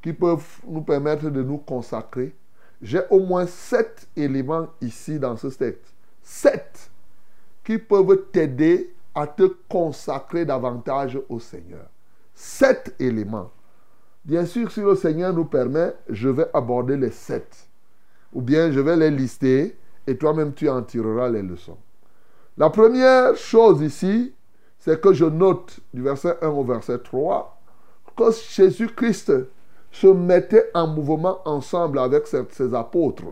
qui 0.01 0.13
peuvent 0.13 0.61
nous 0.65 0.81
permettre 0.81 1.29
de 1.29 1.43
nous 1.43 1.57
consacrer, 1.57 2.33
j'ai 2.81 3.01
au 3.09 3.19
moins 3.19 3.47
sept 3.47 4.07
éléments 4.15 4.67
ici 4.79 5.19
dans 5.19 5.35
ce 5.35 5.47
texte. 5.47 5.93
Sept 6.21 6.89
qui 7.63 7.77
peuvent 7.77 8.27
t'aider 8.31 8.93
à 9.13 9.27
te 9.27 9.43
consacrer 9.67 10.45
davantage 10.45 11.19
au 11.27 11.39
Seigneur. 11.39 11.87
Sept 12.33 12.95
éléments. 12.99 13.51
Bien 14.23 14.45
sûr, 14.45 14.71
si 14.71 14.81
le 14.81 14.95
Seigneur 14.95 15.33
nous 15.33 15.45
permet, 15.45 15.93
je 16.09 16.29
vais 16.29 16.47
aborder 16.53 16.97
les 16.97 17.11
sept. 17.11 17.67
Ou 18.33 18.41
bien 18.41 18.71
je 18.71 18.79
vais 18.79 18.95
les 18.95 19.11
lister 19.11 19.75
et 20.05 20.17
toi-même 20.17 20.53
tu 20.53 20.69
en 20.69 20.81
tireras 20.83 21.29
les 21.29 21.41
leçons. 21.41 21.77
La 22.57 22.69
première 22.69 23.35
chose 23.35 23.81
ici, 23.81 24.34
c'est 24.85 25.01
que 25.01 25.11
je 25.13 25.25
note 25.25 25.79
du 25.91 26.03
verset 26.03 26.37
1 26.43 26.47
au 26.49 26.63
verset 26.63 26.99
3 26.99 27.59
que 28.15 28.25
Jésus-Christ 28.31 29.33
se 29.91 30.07
mettait 30.07 30.69
en 30.75 30.85
mouvement 30.85 31.39
ensemble 31.43 31.97
avec 31.97 32.27
ses 32.27 32.73
apôtres 32.75 33.23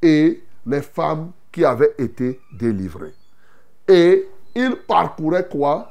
et 0.00 0.40
les 0.64 0.82
femmes 0.82 1.32
qui 1.50 1.64
avaient 1.64 1.94
été 1.98 2.40
délivrées. 2.56 3.12
Et 3.88 4.28
il 4.54 4.76
parcourait 4.86 5.48
quoi? 5.48 5.90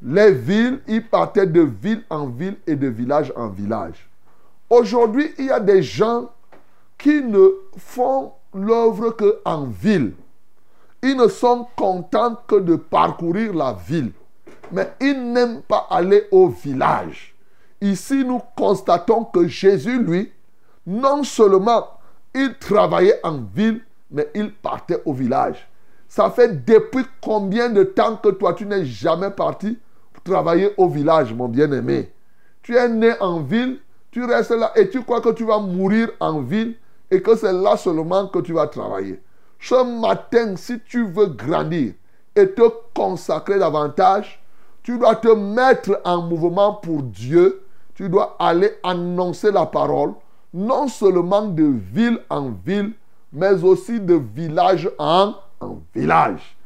Les 0.00 0.32
villes, 0.32 0.80
il 0.88 1.06
partait 1.06 1.46
de 1.46 1.60
ville 1.60 2.02
en 2.08 2.26
ville 2.26 2.56
et 2.66 2.74
de 2.74 2.88
village 2.88 3.32
en 3.36 3.48
village. 3.48 4.08
Aujourd'hui, 4.70 5.34
il 5.38 5.46
y 5.46 5.50
a 5.50 5.60
des 5.60 5.82
gens 5.82 6.30
qui 6.96 7.22
ne 7.22 7.48
font 7.76 8.32
l'œuvre 8.54 9.10
qu'en 9.10 9.66
ville. 9.66 10.14
Ils 11.02 11.16
ne 11.16 11.28
sont 11.28 11.66
contents 11.76 12.36
que 12.46 12.56
de 12.56 12.76
parcourir 12.76 13.54
la 13.54 13.72
ville. 13.72 14.12
Mais 14.72 14.92
ils 15.00 15.32
n'aiment 15.32 15.62
pas 15.62 15.86
aller 15.90 16.26
au 16.30 16.48
village. 16.48 17.34
Ici, 17.80 18.24
nous 18.24 18.40
constatons 18.56 19.24
que 19.24 19.46
Jésus, 19.46 20.02
lui, 20.02 20.32
non 20.86 21.22
seulement 21.22 21.86
il 22.34 22.54
travaillait 22.58 23.20
en 23.22 23.38
ville, 23.38 23.82
mais 24.10 24.28
il 24.34 24.52
partait 24.52 25.02
au 25.04 25.12
village. 25.12 25.68
Ça 26.08 26.30
fait 26.30 26.64
depuis 26.64 27.04
combien 27.20 27.68
de 27.68 27.82
temps 27.82 28.16
que 28.16 28.30
toi, 28.30 28.54
tu 28.54 28.66
n'es 28.66 28.84
jamais 28.84 29.30
parti 29.30 29.78
travailler 30.26 30.74
au 30.76 30.88
village, 30.88 31.32
mon 31.32 31.48
bien-aimé? 31.48 32.12
Tu 32.62 32.76
es 32.76 32.88
né 32.88 33.12
en 33.20 33.40
ville, 33.40 33.80
tu 34.10 34.24
restes 34.24 34.50
là 34.50 34.72
et 34.76 34.90
tu 34.90 35.02
crois 35.02 35.20
que 35.20 35.30
tu 35.30 35.44
vas 35.44 35.58
mourir 35.58 36.10
en 36.20 36.40
ville 36.40 36.76
et 37.10 37.22
que 37.22 37.36
c'est 37.36 37.52
là 37.52 37.76
seulement 37.76 38.26
que 38.26 38.40
tu 38.40 38.52
vas 38.52 38.66
travailler. 38.66 39.20
Ce 39.60 40.00
matin, 40.00 40.56
si 40.56 40.80
tu 40.80 41.06
veux 41.06 41.26
grandir 41.26 41.94
et 42.34 42.50
te 42.50 42.62
consacrer 42.94 43.58
davantage, 43.58 44.40
tu 44.82 44.98
dois 44.98 45.16
te 45.16 45.28
mettre 45.28 46.00
en 46.04 46.22
mouvement 46.22 46.74
pour 46.74 47.02
Dieu. 47.02 47.62
Tu 47.94 48.08
dois 48.08 48.36
aller 48.38 48.72
annoncer 48.82 49.50
la 49.50 49.66
parole, 49.66 50.12
non 50.52 50.86
seulement 50.86 51.46
de 51.46 51.64
ville 51.64 52.20
en 52.28 52.50
ville, 52.50 52.92
mais 53.32 53.64
aussi 53.64 54.00
de 54.00 54.14
village 54.14 54.88
en 54.98 55.34
village. 55.94 56.56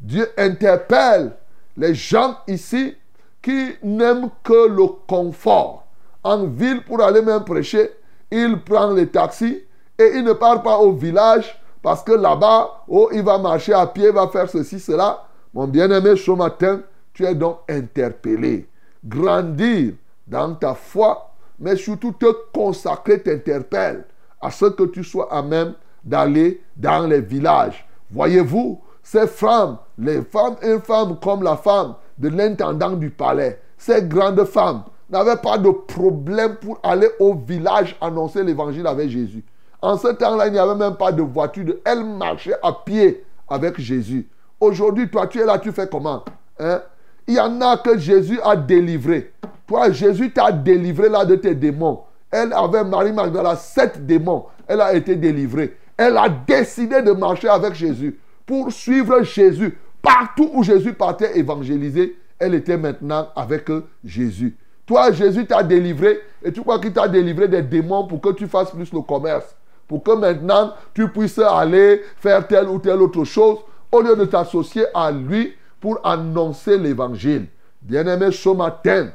Dieu 0.00 0.28
interpelle 0.36 1.32
les 1.76 1.94
gens 1.94 2.36
ici 2.48 2.94
qui 3.40 3.70
n'aiment 3.82 4.30
que 4.42 4.68
le 4.68 4.86
confort. 5.06 5.86
En 6.22 6.46
ville, 6.46 6.82
pour 6.82 7.02
aller 7.02 7.22
même 7.22 7.44
prêcher, 7.44 7.90
il 8.30 8.60
prend 8.62 8.92
les 8.92 9.08
taxis 9.08 9.62
et 9.98 10.12
il 10.14 10.24
ne 10.24 10.32
part 10.32 10.62
pas 10.62 10.78
au 10.78 10.92
village 10.92 11.59
parce 11.82 12.02
que 12.02 12.12
là-bas, 12.12 12.84
oh, 12.88 13.08
il 13.12 13.22
va 13.22 13.38
marcher 13.38 13.72
à 13.72 13.86
pied, 13.86 14.06
il 14.08 14.12
va 14.12 14.28
faire 14.28 14.48
ceci, 14.48 14.78
cela. 14.78 15.24
Mon 15.54 15.66
bien-aimé, 15.66 16.16
ce 16.16 16.30
matin, 16.30 16.80
tu 17.12 17.24
es 17.24 17.34
donc 17.34 17.58
interpellé. 17.68 18.68
Grandir 19.04 19.94
dans 20.26 20.54
ta 20.54 20.74
foi, 20.74 21.32
mais 21.58 21.76
surtout 21.76 22.12
te 22.12 22.26
consacrer 22.52 23.22
t'interpelle 23.22 24.04
à 24.40 24.50
ce 24.50 24.66
que 24.66 24.84
tu 24.84 25.02
sois 25.02 25.32
à 25.32 25.42
même 25.42 25.74
d'aller 26.04 26.62
dans 26.76 27.06
les 27.06 27.20
villages, 27.20 27.86
Voyez-vous, 28.10 28.80
ces 29.02 29.26
femmes, 29.26 29.78
les 29.96 30.22
femmes 30.22 30.56
infâmes 30.62 31.16
comme 31.22 31.42
la 31.42 31.56
femme 31.56 31.94
de 32.18 32.28
l'intendant 32.28 32.90
du 32.90 33.10
palais, 33.10 33.60
ces 33.78 34.02
grandes 34.02 34.44
femmes 34.44 34.82
n'avaient 35.08 35.36
pas 35.36 35.58
de 35.58 35.70
problème 35.70 36.56
pour 36.56 36.78
aller 36.82 37.08
au 37.18 37.34
village 37.34 37.96
annoncer 38.00 38.42
l'évangile 38.42 38.86
avec 38.86 39.10
Jésus. 39.10 39.44
En 39.82 39.96
ce 39.96 40.08
temps-là, 40.08 40.48
il 40.48 40.52
n'y 40.52 40.58
avait 40.58 40.74
même 40.74 40.96
pas 40.96 41.12
de 41.12 41.22
voiture. 41.22 41.76
Elles 41.84 42.04
marchaient 42.04 42.56
à 42.62 42.72
pied 42.72 43.24
avec 43.48 43.80
Jésus. 43.80 44.28
Aujourd'hui, 44.60 45.08
toi, 45.10 45.26
tu 45.26 45.40
es 45.40 45.46
là, 45.46 45.58
tu 45.58 45.72
fais 45.72 45.88
comment 45.88 46.24
hein? 46.58 46.82
Il 47.26 47.34
y 47.34 47.40
en 47.40 47.60
a 47.60 47.76
que 47.76 47.96
Jésus 47.96 48.40
a 48.42 48.56
délivré. 48.56 49.32
Toi, 49.66 49.90
Jésus 49.90 50.32
t'a 50.32 50.50
délivré 50.50 51.08
là 51.08 51.24
de 51.24 51.36
tes 51.36 51.54
démons. 51.54 52.00
Elle 52.30 52.52
avait 52.52 52.84
Marie 52.84 53.12
Magdala 53.12 53.56
sept 53.56 54.04
démons. 54.04 54.46
Elle 54.66 54.80
a 54.80 54.92
été 54.94 55.16
délivrée. 55.16 55.76
Elle 55.96 56.16
a 56.16 56.28
décidé 56.28 57.02
de 57.02 57.12
marcher 57.12 57.48
avec 57.48 57.74
Jésus 57.74 58.18
pour 58.46 58.72
suivre 58.72 59.22
Jésus. 59.22 59.78
Partout 60.02 60.50
où 60.54 60.62
Jésus 60.62 60.92
partait 60.94 61.38
évangéliser, 61.38 62.16
elle 62.38 62.54
était 62.54 62.76
maintenant 62.76 63.28
avec 63.36 63.68
Jésus. 64.04 64.56
Toi, 64.86 65.12
Jésus 65.12 65.46
t'a 65.46 65.62
délivré 65.62 66.18
et 66.42 66.52
tu 66.52 66.62
crois 66.62 66.80
qu'il 66.80 66.92
t'a 66.92 67.06
délivré 67.06 67.46
des 67.46 67.62
démons 67.62 68.06
pour 68.06 68.20
que 68.20 68.30
tu 68.30 68.46
fasses 68.46 68.70
plus 68.70 68.92
le 68.92 69.02
commerce? 69.02 69.54
Pour 69.90 70.04
que 70.04 70.12
maintenant 70.12 70.72
tu 70.94 71.08
puisses 71.08 71.40
aller 71.40 72.02
faire 72.18 72.46
telle 72.46 72.68
ou 72.68 72.78
telle 72.78 73.02
autre 73.02 73.24
chose 73.24 73.58
au 73.90 74.00
lieu 74.00 74.14
de 74.14 74.24
t'associer 74.24 74.84
à 74.94 75.10
lui 75.10 75.52
pour 75.80 75.98
annoncer 76.04 76.78
l'évangile. 76.78 77.48
Bien-aimé, 77.82 78.30
ce 78.30 78.50
matin, 78.50 79.10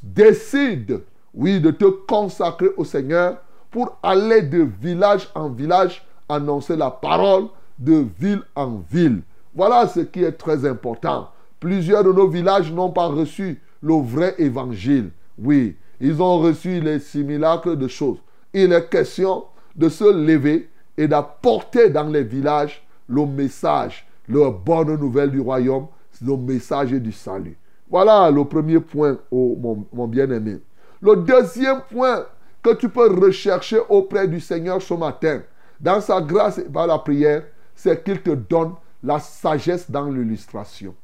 décide, 0.00 1.00
oui, 1.34 1.60
de 1.60 1.72
te 1.72 1.86
consacrer 1.86 2.68
au 2.76 2.84
Seigneur 2.84 3.38
pour 3.68 3.98
aller 4.00 4.42
de 4.42 4.62
village 4.80 5.28
en 5.34 5.48
village 5.48 6.06
annoncer 6.28 6.76
la 6.76 6.92
parole 6.92 7.48
de 7.76 8.06
ville 8.16 8.42
en 8.54 8.80
ville. 8.88 9.22
Voilà 9.56 9.88
ce 9.88 9.98
qui 9.98 10.22
est 10.22 10.38
très 10.38 10.64
important. 10.64 11.30
Plusieurs 11.58 12.04
de 12.04 12.12
nos 12.12 12.28
villages 12.28 12.72
n'ont 12.72 12.92
pas 12.92 13.08
reçu 13.08 13.60
le 13.82 13.94
vrai 13.94 14.36
évangile. 14.38 15.10
Oui, 15.36 15.76
ils 16.00 16.22
ont 16.22 16.38
reçu 16.38 16.80
les 16.80 17.00
simulacres 17.00 17.74
de 17.74 17.88
choses. 17.88 18.18
Il 18.54 18.72
est 18.72 18.88
question 18.88 19.46
de 19.76 19.88
se 19.88 20.04
lever 20.04 20.70
et 20.96 21.08
d'apporter 21.08 21.90
dans 21.90 22.08
les 22.08 22.22
villages 22.22 22.86
le 23.08 23.26
message, 23.26 24.06
la 24.28 24.50
bonne 24.50 24.96
nouvelle 24.96 25.30
du 25.30 25.40
royaume, 25.40 25.86
le 26.24 26.36
message 26.36 26.90
du 26.90 27.12
salut. 27.12 27.56
Voilà 27.90 28.30
le 28.30 28.44
premier 28.44 28.80
point, 28.80 29.18
mon, 29.30 29.86
mon 29.92 30.06
bien-aimé. 30.06 30.58
Le 31.00 31.16
deuxième 31.16 31.82
point 31.90 32.24
que 32.62 32.74
tu 32.74 32.88
peux 32.88 33.12
rechercher 33.12 33.80
auprès 33.88 34.28
du 34.28 34.40
Seigneur 34.40 34.80
ce 34.80 34.94
matin, 34.94 35.42
dans 35.80 36.00
sa 36.00 36.20
grâce 36.20 36.58
et 36.58 36.64
par 36.64 36.86
la 36.86 36.98
prière, 36.98 37.42
c'est 37.74 38.02
qu'il 38.04 38.22
te 38.22 38.30
donne 38.30 38.74
la 39.02 39.18
sagesse 39.18 39.90
dans 39.90 40.08
l'illustration. 40.08 40.94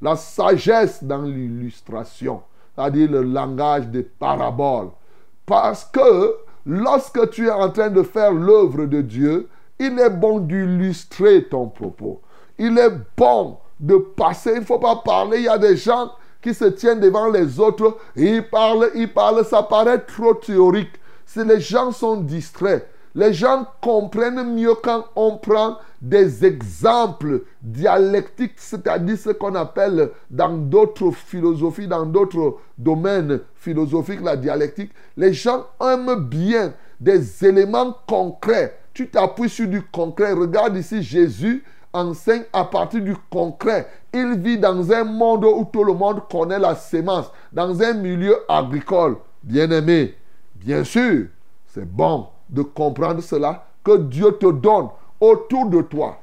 La 0.00 0.14
sagesse 0.14 1.02
dans 1.02 1.22
l'illustration, 1.22 2.42
c'est-à-dire 2.74 3.10
le 3.10 3.22
langage 3.22 3.88
des 3.88 4.04
paraboles. 4.04 4.90
Parce 5.44 5.84
que 5.84 6.36
lorsque 6.68 7.30
tu 7.30 7.46
es 7.46 7.50
en 7.50 7.70
train 7.70 7.88
de 7.88 8.02
faire 8.02 8.32
l'œuvre 8.32 8.84
de 8.84 9.00
Dieu, 9.00 9.48
il 9.80 9.98
est 9.98 10.10
bon 10.10 10.38
d'illustrer 10.38 11.44
ton 11.44 11.68
propos. 11.68 12.20
Il 12.58 12.78
est 12.78 12.92
bon 13.16 13.56
de 13.80 13.96
passer. 13.96 14.52
Il 14.54 14.60
ne 14.60 14.64
faut 14.64 14.78
pas 14.78 14.96
parler. 14.96 15.38
Il 15.38 15.44
y 15.44 15.48
a 15.48 15.58
des 15.58 15.76
gens 15.76 16.12
qui 16.42 16.52
se 16.52 16.66
tiennent 16.66 17.00
devant 17.00 17.28
les 17.28 17.58
autres 17.58 17.96
et 18.16 18.36
ils 18.36 18.48
parlent, 18.48 18.90
ils 18.94 19.12
parlent. 19.12 19.44
Ça 19.44 19.62
paraît 19.62 20.00
trop 20.00 20.34
théorique. 20.34 20.92
Si 21.24 21.42
les 21.44 21.60
gens 21.60 21.90
sont 21.90 22.16
distraits, 22.18 22.86
les 23.14 23.32
gens 23.32 23.66
comprennent 23.80 24.54
mieux 24.54 24.74
quand 24.74 25.04
on 25.16 25.36
prend 25.36 25.78
des 26.00 26.44
exemples 26.44 27.42
dialectiques, 27.62 28.54
c'est-à-dire 28.56 29.18
ce 29.18 29.30
qu'on 29.30 29.54
appelle 29.54 30.10
dans 30.30 30.56
d'autres 30.56 31.10
philosophies, 31.10 31.88
dans 31.88 32.06
d'autres 32.06 32.58
domaines 32.76 33.40
philosophiques, 33.56 34.20
la 34.22 34.36
dialectique. 34.36 34.92
Les 35.16 35.32
gens 35.32 35.66
aiment 35.80 36.28
bien 36.28 36.74
des 37.00 37.44
éléments 37.44 37.96
concrets. 38.06 38.78
Tu 38.94 39.08
t'appuies 39.08 39.48
sur 39.48 39.68
du 39.68 39.82
concret. 39.82 40.32
Regarde 40.32 40.76
ici, 40.76 41.02
Jésus 41.02 41.64
enseigne 41.92 42.44
à 42.52 42.64
partir 42.64 43.00
du 43.00 43.16
concret. 43.30 43.88
Il 44.12 44.38
vit 44.38 44.58
dans 44.58 44.92
un 44.92 45.04
monde 45.04 45.44
où 45.44 45.68
tout 45.72 45.84
le 45.84 45.94
monde 45.94 46.20
connaît 46.30 46.58
la 46.58 46.74
sémence, 46.74 47.30
dans 47.52 47.82
un 47.82 47.94
milieu 47.94 48.36
agricole. 48.48 49.16
Bien 49.42 49.70
aimé, 49.70 50.14
bien 50.56 50.84
sûr, 50.84 51.26
c'est 51.66 51.88
bon 51.88 52.28
de 52.48 52.62
comprendre 52.62 53.22
cela 53.22 53.66
que 53.84 53.96
Dieu 53.96 54.32
te 54.32 54.50
donne 54.50 54.88
autour 55.20 55.66
de 55.66 55.82
toi. 55.82 56.18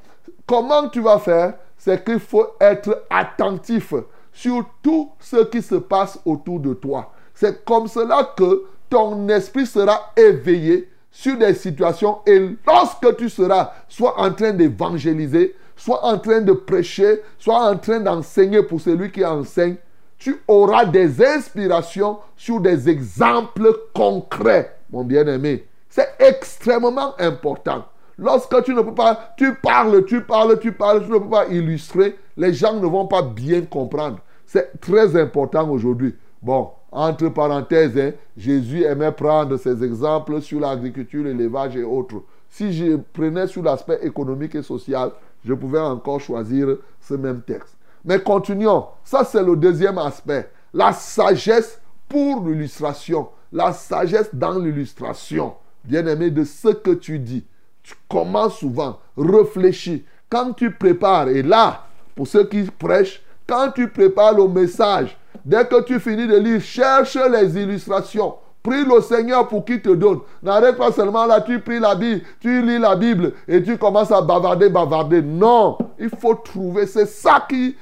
Comment 0.46 0.88
tu 0.88 1.00
vas 1.00 1.18
faire? 1.18 1.54
C'est 1.76 2.04
qu'il 2.04 2.20
faut 2.20 2.46
être 2.60 3.04
attentif 3.10 3.92
sur 4.32 4.64
tout 4.82 5.10
ce 5.18 5.44
qui 5.44 5.62
se 5.62 5.76
passe 5.76 6.18
autour 6.24 6.60
de 6.60 6.74
toi. 6.74 7.12
C'est 7.34 7.64
comme 7.64 7.86
cela 7.86 8.32
que 8.36 8.64
ton 8.88 9.28
esprit 9.28 9.66
sera 9.66 10.12
éveillé 10.16 10.90
sur 11.10 11.36
des 11.38 11.54
situations 11.54 12.18
et 12.26 12.56
lorsque 12.66 13.16
tu 13.16 13.28
seras 13.28 13.72
soit 13.88 14.20
en 14.20 14.32
train 14.32 14.52
d'évangéliser, 14.52 15.56
soit 15.76 16.04
en 16.04 16.18
train 16.18 16.40
de 16.40 16.52
prêcher, 16.52 17.22
soit 17.38 17.70
en 17.70 17.76
train 17.76 18.00
d'enseigner 18.00 18.62
pour 18.62 18.80
celui 18.80 19.10
qui 19.10 19.24
enseigne, 19.24 19.76
tu 20.18 20.40
auras 20.48 20.84
des 20.84 21.24
inspirations 21.24 22.18
sur 22.36 22.60
des 22.60 22.88
exemples 22.88 23.70
concrets, 23.94 24.76
mon 24.90 25.04
bien-aimé. 25.04 25.66
C'est 25.96 26.10
extrêmement 26.18 27.14
important. 27.18 27.86
Lorsque 28.18 28.64
tu 28.64 28.74
ne 28.74 28.82
peux 28.82 28.92
pas, 28.92 29.32
tu 29.38 29.54
parles, 29.54 30.04
tu 30.04 30.20
parles, 30.20 30.58
tu 30.58 30.72
parles, 30.72 31.02
tu 31.02 31.10
ne 31.10 31.16
peux 31.16 31.30
pas 31.30 31.46
illustrer, 31.46 32.18
les 32.36 32.52
gens 32.52 32.74
ne 32.74 32.86
vont 32.86 33.06
pas 33.06 33.22
bien 33.22 33.62
comprendre. 33.62 34.18
C'est 34.44 34.78
très 34.78 35.18
important 35.18 35.70
aujourd'hui. 35.70 36.14
Bon, 36.42 36.68
entre 36.92 37.30
parenthèses, 37.30 37.96
hein, 37.96 38.12
Jésus 38.36 38.84
aimait 38.84 39.10
prendre 39.10 39.56
ses 39.56 39.82
exemples 39.82 40.42
sur 40.42 40.60
l'agriculture, 40.60 41.24
l'élevage 41.24 41.76
et 41.76 41.84
autres. 41.84 42.16
Si 42.50 42.74
je 42.74 42.96
prenais 43.14 43.46
sur 43.46 43.62
l'aspect 43.62 44.00
économique 44.02 44.54
et 44.54 44.62
social, 44.62 45.12
je 45.46 45.54
pouvais 45.54 45.80
encore 45.80 46.20
choisir 46.20 46.76
ce 47.00 47.14
même 47.14 47.40
texte. 47.40 47.74
Mais 48.04 48.20
continuons. 48.20 48.84
Ça, 49.02 49.24
c'est 49.24 49.42
le 49.42 49.56
deuxième 49.56 49.96
aspect. 49.96 50.50
La 50.74 50.92
sagesse 50.92 51.80
pour 52.06 52.44
l'illustration. 52.46 53.28
La 53.50 53.72
sagesse 53.72 54.28
dans 54.34 54.58
l'illustration 54.58 55.54
bien-aimé, 55.86 56.30
de 56.30 56.44
ce 56.44 56.68
que 56.68 56.92
tu 56.92 57.18
dis. 57.18 57.44
Tu 57.82 57.94
commences 58.08 58.58
souvent, 58.58 58.98
réfléchis. 59.16 60.04
Quand 60.28 60.52
tu 60.52 60.72
prépares, 60.72 61.28
et 61.28 61.42
là, 61.42 61.86
pour 62.14 62.26
ceux 62.26 62.44
qui 62.44 62.62
prêchent, 62.62 63.22
quand 63.46 63.70
tu 63.70 63.88
prépares 63.88 64.34
le 64.34 64.48
message, 64.48 65.16
dès 65.44 65.64
que 65.64 65.82
tu 65.82 66.00
finis 66.00 66.26
de 66.26 66.36
lire, 66.36 66.60
cherche 66.60 67.16
les 67.16 67.62
illustrations. 67.62 68.34
Prie 68.62 68.84
le 68.84 69.00
Seigneur 69.00 69.46
pour 69.46 69.64
qu'il 69.64 69.80
te 69.80 69.90
donne. 69.90 70.18
N'arrête 70.42 70.76
pas 70.76 70.90
seulement 70.90 71.24
là, 71.24 71.40
tu 71.40 71.60
pries 71.60 71.78
la 71.78 71.94
Bible, 71.94 72.22
tu 72.40 72.62
lis 72.62 72.80
la 72.80 72.96
Bible 72.96 73.32
et 73.46 73.62
tu 73.62 73.78
commences 73.78 74.10
à 74.10 74.20
bavarder, 74.20 74.68
bavarder. 74.68 75.22
Non, 75.22 75.78
il 76.00 76.10
faut 76.10 76.34
trouver. 76.34 76.88
C'est 76.88 77.06
ça 77.06 77.46
qui, 77.48 77.76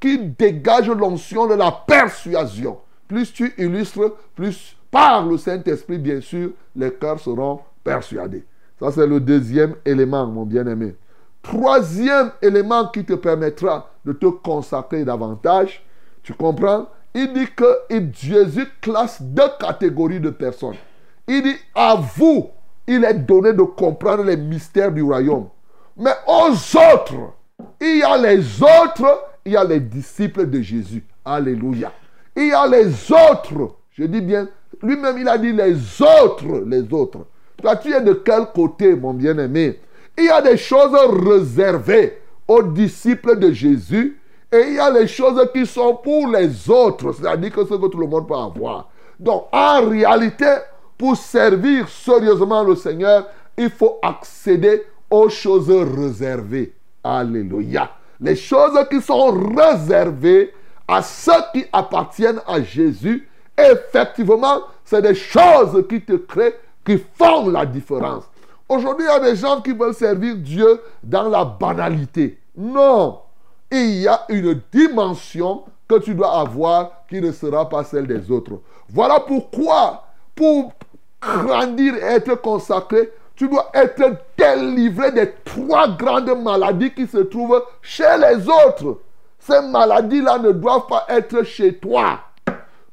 qui 0.00 0.18
dégage 0.18 0.88
l'onction 0.88 1.46
de 1.46 1.54
la 1.54 1.70
persuasion. 1.70 2.78
Plus 3.06 3.32
tu 3.32 3.54
illustres, 3.58 4.16
plus 4.34 4.76
par 4.90 5.26
le 5.26 5.36
Saint-Esprit, 5.36 5.98
bien 5.98 6.20
sûr, 6.20 6.50
les 6.74 6.92
cœurs 6.92 7.20
seront 7.20 7.60
persuadés. 7.84 8.44
Ça, 8.78 8.90
c'est 8.92 9.06
le 9.06 9.20
deuxième 9.20 9.74
élément, 9.84 10.26
mon 10.26 10.44
bien-aimé. 10.44 10.94
Troisième 11.42 12.32
élément 12.42 12.88
qui 12.88 13.04
te 13.04 13.14
permettra 13.14 13.90
de 14.04 14.12
te 14.12 14.26
consacrer 14.26 15.04
davantage, 15.04 15.84
tu 16.22 16.34
comprends? 16.34 16.88
Il 17.14 17.32
dit 17.32 17.48
que 17.56 17.64
Jésus 18.12 18.66
classe 18.80 19.20
deux 19.20 19.50
catégories 19.58 20.20
de 20.20 20.30
personnes. 20.30 20.76
Il 21.26 21.42
dit, 21.42 21.56
à 21.74 21.96
vous, 22.16 22.50
il 22.86 23.04
est 23.04 23.14
donné 23.14 23.52
de 23.52 23.62
comprendre 23.62 24.24
les 24.24 24.36
mystères 24.36 24.92
du 24.92 25.02
royaume. 25.02 25.48
Mais 25.96 26.14
aux 26.26 26.52
autres, 26.76 27.32
il 27.80 27.98
y 27.98 28.02
a 28.02 28.16
les 28.16 28.62
autres, 28.62 29.24
il 29.44 29.52
y 29.52 29.56
a 29.56 29.64
les 29.64 29.80
disciples 29.80 30.48
de 30.48 30.60
Jésus. 30.60 31.04
Alléluia. 31.24 31.92
Il 32.36 32.48
y 32.48 32.52
a 32.52 32.66
les 32.66 33.10
autres, 33.10 33.76
je 33.90 34.04
dis 34.04 34.20
bien 34.20 34.48
lui-même, 34.82 35.18
il 35.18 35.28
a 35.28 35.38
dit 35.38 35.52
les 35.52 35.76
autres, 36.02 36.64
les 36.66 36.92
autres. 36.92 37.26
Toi, 37.60 37.76
tu 37.76 37.92
es 37.92 38.00
de 38.00 38.12
quel 38.12 38.46
côté, 38.54 38.94
mon 38.94 39.14
bien-aimé? 39.14 39.80
Il 40.16 40.24
y 40.24 40.30
a 40.30 40.40
des 40.40 40.56
choses 40.56 40.96
réservées 41.26 42.18
aux 42.46 42.62
disciples 42.62 43.38
de 43.38 43.52
Jésus 43.52 44.20
et 44.50 44.60
il 44.68 44.74
y 44.74 44.78
a 44.78 44.90
les 44.90 45.06
choses 45.06 45.40
qui 45.52 45.66
sont 45.66 45.94
pour 45.96 46.28
les 46.28 46.70
autres, 46.70 47.12
c'est-à-dire 47.12 47.52
que 47.52 47.64
ce 47.64 47.74
que 47.74 47.86
tout 47.86 47.98
le 47.98 48.06
monde 48.06 48.26
peut 48.26 48.34
avoir. 48.34 48.88
Donc, 49.18 49.46
en 49.52 49.88
réalité, 49.88 50.46
pour 50.96 51.16
servir 51.16 51.88
sérieusement 51.88 52.62
le 52.62 52.74
Seigneur, 52.74 53.26
il 53.56 53.70
faut 53.70 53.98
accéder 54.02 54.84
aux 55.10 55.28
choses 55.28 55.70
réservées. 55.70 56.72
Alléluia. 57.02 57.90
Les 58.20 58.36
choses 58.36 58.78
qui 58.90 59.00
sont 59.00 59.30
réservées 59.54 60.52
à 60.86 61.02
ceux 61.02 61.32
qui 61.52 61.64
appartiennent 61.72 62.40
à 62.46 62.62
Jésus 62.62 63.28
effectivement, 63.58 64.62
c'est 64.84 65.02
des 65.02 65.14
choses 65.14 65.84
qui 65.88 66.00
te 66.00 66.14
créent, 66.14 66.58
qui 66.84 66.98
font 67.14 67.48
la 67.50 67.66
différence. 67.66 68.24
Aujourd'hui, 68.68 69.06
il 69.06 69.12
y 69.12 69.16
a 69.16 69.20
des 69.20 69.36
gens 69.36 69.60
qui 69.60 69.72
veulent 69.72 69.94
servir 69.94 70.36
Dieu 70.36 70.80
dans 71.02 71.28
la 71.28 71.44
banalité. 71.44 72.38
Non, 72.56 73.20
il 73.70 74.00
y 74.00 74.08
a 74.08 74.24
une 74.28 74.60
dimension 74.72 75.64
que 75.88 75.98
tu 75.98 76.14
dois 76.14 76.38
avoir 76.38 76.90
qui 77.08 77.20
ne 77.20 77.32
sera 77.32 77.68
pas 77.68 77.84
celle 77.84 78.06
des 78.06 78.30
autres. 78.30 78.60
Voilà 78.90 79.20
pourquoi, 79.20 80.04
pour 80.34 80.72
grandir 81.20 81.96
et 81.96 82.14
être 82.16 82.34
consacré, 82.40 83.10
tu 83.34 83.48
dois 83.48 83.70
être 83.72 84.16
délivré 84.36 85.12
des 85.12 85.32
trois 85.44 85.88
grandes 85.88 86.42
maladies 86.42 86.92
qui 86.92 87.06
se 87.06 87.18
trouvent 87.18 87.62
chez 87.80 88.18
les 88.18 88.48
autres. 88.48 89.00
Ces 89.38 89.62
maladies-là 89.62 90.38
ne 90.38 90.50
doivent 90.52 90.86
pas 90.88 91.06
être 91.08 91.44
chez 91.44 91.78
toi. 91.78 92.18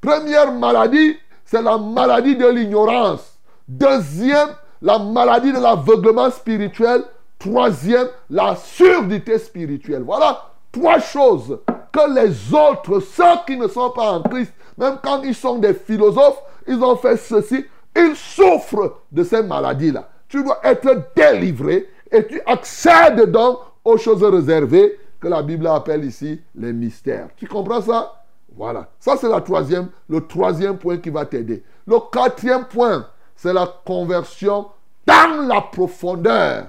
Première 0.06 0.52
maladie, 0.52 1.18
c'est 1.46 1.64
la 1.64 1.80
maladie 1.80 2.36
de 2.36 2.46
l'ignorance. 2.46 3.40
Deuxième, 3.68 4.50
la 4.80 5.00
maladie 5.00 5.52
de 5.52 5.60
l'aveuglement 5.60 6.30
spirituel. 6.30 7.04
Troisième, 7.40 8.08
la 8.30 8.56
surdité 8.56 9.40
spirituelle. 9.40 10.04
Voilà 10.04 10.44
trois 10.72 11.00
choses 11.00 11.58
que 11.92 12.14
les 12.14 12.54
autres, 12.54 13.00
ceux 13.00 13.24
qui 13.48 13.58
ne 13.58 13.68
sont 13.68 13.90
pas 13.90 14.12
en 14.12 14.22
Christ, 14.22 14.54
même 14.78 14.98
quand 15.04 15.24
ils 15.24 15.34
sont 15.34 15.58
des 15.58 15.74
philosophes, 15.74 16.42
ils 16.68 16.84
ont 16.84 16.98
fait 16.98 17.18
ceci, 17.18 17.66
ils 17.96 18.16
souffrent 18.16 19.02
de 19.12 19.24
ces 19.24 19.42
maladies-là. 19.42 20.08
Tu 20.28 20.44
dois 20.44 20.60
être 20.64 21.14
délivré 21.16 21.90
et 22.12 22.28
tu 22.28 22.40
accèdes 22.46 23.32
donc 23.32 23.58
aux 23.84 23.98
choses 23.98 24.24
réservées 24.24 25.00
que 25.20 25.28
la 25.28 25.42
Bible 25.42 25.66
appelle 25.66 26.06
ici 26.06 26.40
les 26.54 26.74
mystères. 26.74 27.30
Tu 27.38 27.48
comprends 27.48 27.82
ça? 27.82 28.25
Voilà. 28.56 28.90
Ça, 29.00 29.18
c'est 29.18 29.30
la 29.30 29.42
troisième, 29.42 29.90
le 30.10 30.22
troisième 30.26 30.78
point 30.78 30.98
qui 30.98 31.10
va 31.10 31.26
t'aider. 31.26 31.64
Le 31.86 31.98
quatrième 32.12 32.66
point, 32.66 33.06
c'est 33.36 33.54
la 33.54 33.68
conversion 33.86 34.68
dans 35.06 35.48
la 35.48 35.62
profondeur. 35.62 36.68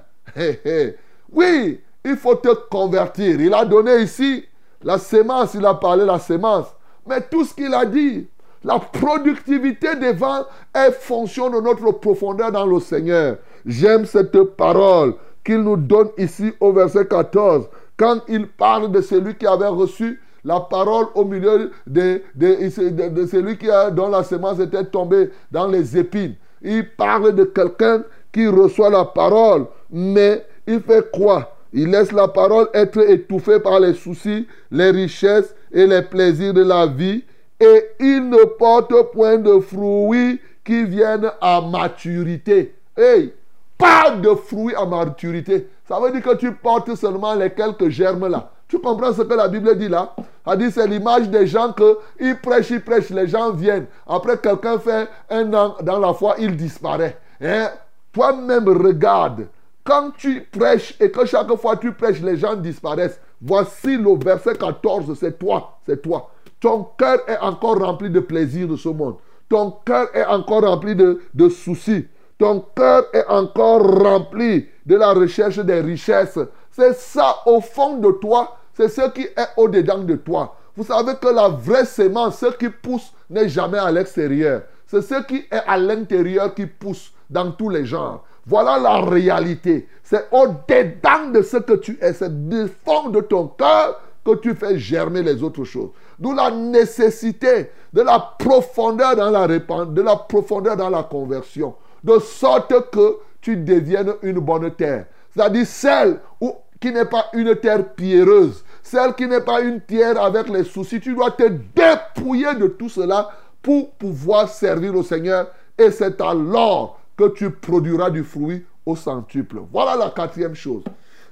Oui, 1.33 1.81
il 2.05 2.17
faut 2.17 2.35
te 2.35 2.55
convertir. 2.69 3.41
Il 3.41 3.55
a 3.55 3.65
donné 3.65 4.03
ici 4.03 4.45
la 4.83 4.99
sémence, 4.99 5.55
il 5.55 5.65
a 5.65 5.75
parlé 5.75 6.03
de 6.03 6.09
la 6.09 6.19
sémence. 6.19 6.67
Mais 7.07 7.21
tout 7.21 7.45
ce 7.45 7.55
qu'il 7.55 7.73
a 7.73 7.85
dit, 7.85 8.29
la 8.65 8.79
productivité 8.79 9.97
des 9.97 10.13
vents 10.13 10.45
est 10.75 10.93
fonction 10.93 11.51
de 11.51 11.61
notre 11.61 11.93
profondeur 11.93 12.51
dans 12.53 12.67
le 12.67 12.81
Seigneur. 12.81 13.39
J'aime 13.65 14.07
cette 14.07 14.41
parole 14.57 15.15
qu'il 15.45 15.59
nous 15.59 15.77
donne 15.77 16.11
ici 16.19 16.53
au 16.61 16.73
verset 16.73 17.07
14. 17.07 17.69
Quand 17.97 18.21
il 18.29 18.49
parle 18.49 18.91
de 18.91 19.01
celui 19.01 19.37
qui 19.37 19.47
avait 19.47 19.67
reçu 19.69 20.21
la 20.47 20.61
parole 20.61 21.07
au 21.17 21.25
milieu 21.25 21.73
de, 21.89 22.23
de, 22.37 23.27
celui 23.27 23.59
qui 23.59 23.69
a, 23.69 23.91
dont 23.91 24.09
la 24.09 24.23
semence 24.23 24.61
était 24.61 24.85
tombée 24.85 25.31
dans 25.51 25.67
les 25.67 25.99
épines. 25.99 26.37
Il 26.63 26.89
parle 26.91 27.35
de 27.35 27.43
quelqu'un 27.43 28.05
qui 28.33 28.47
reçoit 28.47 28.91
la 28.91 29.05
parole, 29.05 29.67
mais 29.91 30.47
il 30.65 30.81
fait 30.81 31.11
quoi? 31.11 31.53
Il 31.73 31.91
laisse 31.91 32.13
la 32.13 32.29
parole 32.29 32.69
être 32.75 33.11
étouffée 33.11 33.59
par 33.59 33.81
les 33.81 33.95
soucis, 33.95 34.47
les 34.71 34.91
richesses 34.91 35.53
et 35.73 35.85
les 35.85 36.03
plaisirs 36.03 36.55
de 36.55 36.63
la 36.63 36.87
vie, 36.87 37.25
et 37.59 37.85
il 37.99 38.29
ne 38.29 38.45
porte 38.45 38.93
point 39.13 39.39
de 39.39 39.59
fruits 39.59 40.41
qui 40.65 40.85
viennent 40.85 41.33
à 41.41 41.61
maturité. 41.61 42.73
Hey, 42.97 43.33
pas 43.77 44.13
de 44.13 44.33
fruits 44.35 44.77
à 44.77 44.87
maturité. 44.87 45.69
Ça 45.89 45.99
veut 45.99 46.13
dire 46.13 46.23
que 46.23 46.37
tu 46.37 46.53
portes 46.53 46.95
seulement 46.95 47.35
les 47.35 47.51
quelques 47.51 47.89
germes 47.89 48.29
là. 48.29 48.53
Tu 48.69 48.79
comprends 48.81 49.13
ce 49.13 49.23
que 49.23 49.35
la 49.35 49.49
Bible 49.49 49.77
dit 49.77 49.89
là? 49.89 50.15
A 50.45 50.57
dit 50.57 50.71
c'est 50.71 50.87
l'image 50.87 51.29
des 51.29 51.47
gens 51.47 51.73
que 51.73 51.99
ils 52.19 52.37
prêchent, 52.37 52.71
ils 52.71 52.81
prêchent, 52.81 53.11
les 53.11 53.29
gens 53.29 53.53
viennent. 53.53 53.87
Après 54.07 54.39
quelqu'un 54.39 54.79
fait 54.79 55.09
un 55.31 55.53
an 55.55 55.77
dans 55.83 55.99
la 55.99 56.13
foi, 56.15 56.35
il 56.39 56.57
disparaît. 56.57 57.19
Hein? 57.41 57.71
Toi-même 58.13 58.69
regarde. 58.69 59.47
Quand 59.85 60.11
tu 60.17 60.41
prêches 60.51 60.97
et 61.01 61.11
que 61.13 61.25
chaque 61.27 61.55
fois 61.57 61.77
tu 61.77 61.93
prêches, 61.93 62.21
les 62.21 62.37
gens 62.37 62.57
disparaissent. 62.57 63.21
Voici 63.41 63.97
le 63.97 64.19
verset 64.19 64.57
14, 64.57 65.17
c'est 65.19 65.39
toi, 65.39 65.79
c'est 65.87 66.03
toi. 66.03 66.31
Ton 66.61 66.89
cœur 66.99 67.19
est 67.29 67.39
encore 67.39 67.79
rempli 67.79 68.11
de 68.11 68.21
plaisir 68.21 68.67
de 68.67 68.77
ce 68.77 68.89
monde. 68.89 69.17
Ton 69.49 69.71
cœur 69.85 70.09
est 70.15 70.25
encore 70.25 70.63
rempli 70.63 70.97
de, 70.97 71.21
de 71.35 71.49
soucis. 71.49 72.07
Ton 72.39 72.65
cœur 72.75 73.05
est 73.13 73.27
encore 73.29 73.83
rempli 74.03 74.67
de 74.85 74.97
la 74.97 75.13
recherche 75.13 75.59
des 75.59 75.81
richesses. 75.81 76.39
C'est 76.77 76.95
ça 76.95 77.37
au 77.47 77.63
fond 77.63 77.97
de 77.97 78.11
toi, 78.11 78.59
c'est 78.75 78.91
ce 78.91 79.09
qui 79.09 79.23
est 79.23 79.49
au-dedans 79.57 80.01
de 80.01 80.15
toi. 80.17 80.57
Vous 80.77 80.85
savez 80.85 81.15
que 81.15 81.29
la 81.29 81.49
vraie 81.49 81.87
sémence, 81.87 82.37
ce 82.37 82.55
qui 82.55 82.69
pousse, 82.69 83.15
n'est 83.31 83.49
jamais 83.49 83.79
à 83.79 83.91
l'extérieur. 83.91 84.61
C'est 84.87 85.01
ce 85.01 85.23
qui 85.23 85.37
est 85.51 85.63
à 85.67 85.79
l'intérieur 85.79 86.55
qui 86.55 86.67
pousse 86.67 87.13
dans 87.31 87.51
tous 87.51 87.71
les 87.71 87.87
genres. 87.87 88.25
Voilà 88.45 88.79
la 88.79 89.01
réalité. 89.01 89.89
C'est 90.03 90.27
au-dedans 90.31 91.31
de 91.33 91.41
ce 91.41 91.57
que 91.57 91.73
tu 91.77 91.97
es. 91.99 92.13
C'est 92.13 92.47
du 92.47 92.67
fond 92.85 93.09
de 93.09 93.23
ton 93.23 93.47
cœur 93.49 93.99
que 94.23 94.35
tu 94.35 94.55
fais 94.55 94.79
germer 94.79 95.23
les 95.23 95.43
autres 95.43 95.65
choses. 95.65 95.93
D'où 96.19 96.35
la 96.35 96.51
nécessité 96.51 97.71
de 97.95 98.03
la 98.03 98.35
profondeur 98.39 99.17
dans 99.17 99.31
la 99.31 99.47
répandance, 99.47 99.95
de 99.95 100.03
la 100.03 100.17
profondeur 100.17 100.77
dans 100.77 100.91
la 100.91 101.05
conversion. 101.05 101.75
De 102.05 102.19
sorte 102.19 102.91
que 102.91 103.17
tu 103.41 103.57
deviennes 103.57 104.13
une 104.21 104.41
bonne 104.41 104.71
terre. 104.73 105.07
C'est-à-dire 105.35 105.67
celle 105.67 106.21
où, 106.41 106.53
qui 106.81 106.93
n'est 106.93 107.07
pas 107.07 107.27
une 107.33 107.57
terre 107.57 107.95
pierreuse, 107.95 108.65
celle 108.83 109.15
qui 109.15 109.27
n'est 109.27 109.41
pas 109.41 109.61
une 109.61 109.81
terre 109.81 110.21
avec 110.21 110.49
les 110.49 110.65
soucis. 110.65 111.01
Tu 111.01 111.15
dois 111.15 111.31
te 111.31 111.45
dépouiller 111.45 112.55
de 112.55 112.67
tout 112.69 112.89
cela 112.89 113.31
pour 113.63 113.91
pouvoir 113.93 114.49
servir 114.49 114.95
au 114.95 115.03
Seigneur. 115.03 115.49
Et 115.79 115.91
c'est 115.91 116.21
alors 116.21 117.01
que 117.17 117.29
tu 117.29 117.51
produiras 117.51 118.11
du 118.11 118.23
fruit 118.23 118.65
au 118.85 118.97
centuple. 118.97 119.61
Voilà 119.73 119.97
la 119.97 120.11
quatrième 120.11 120.55
chose. 120.55 120.85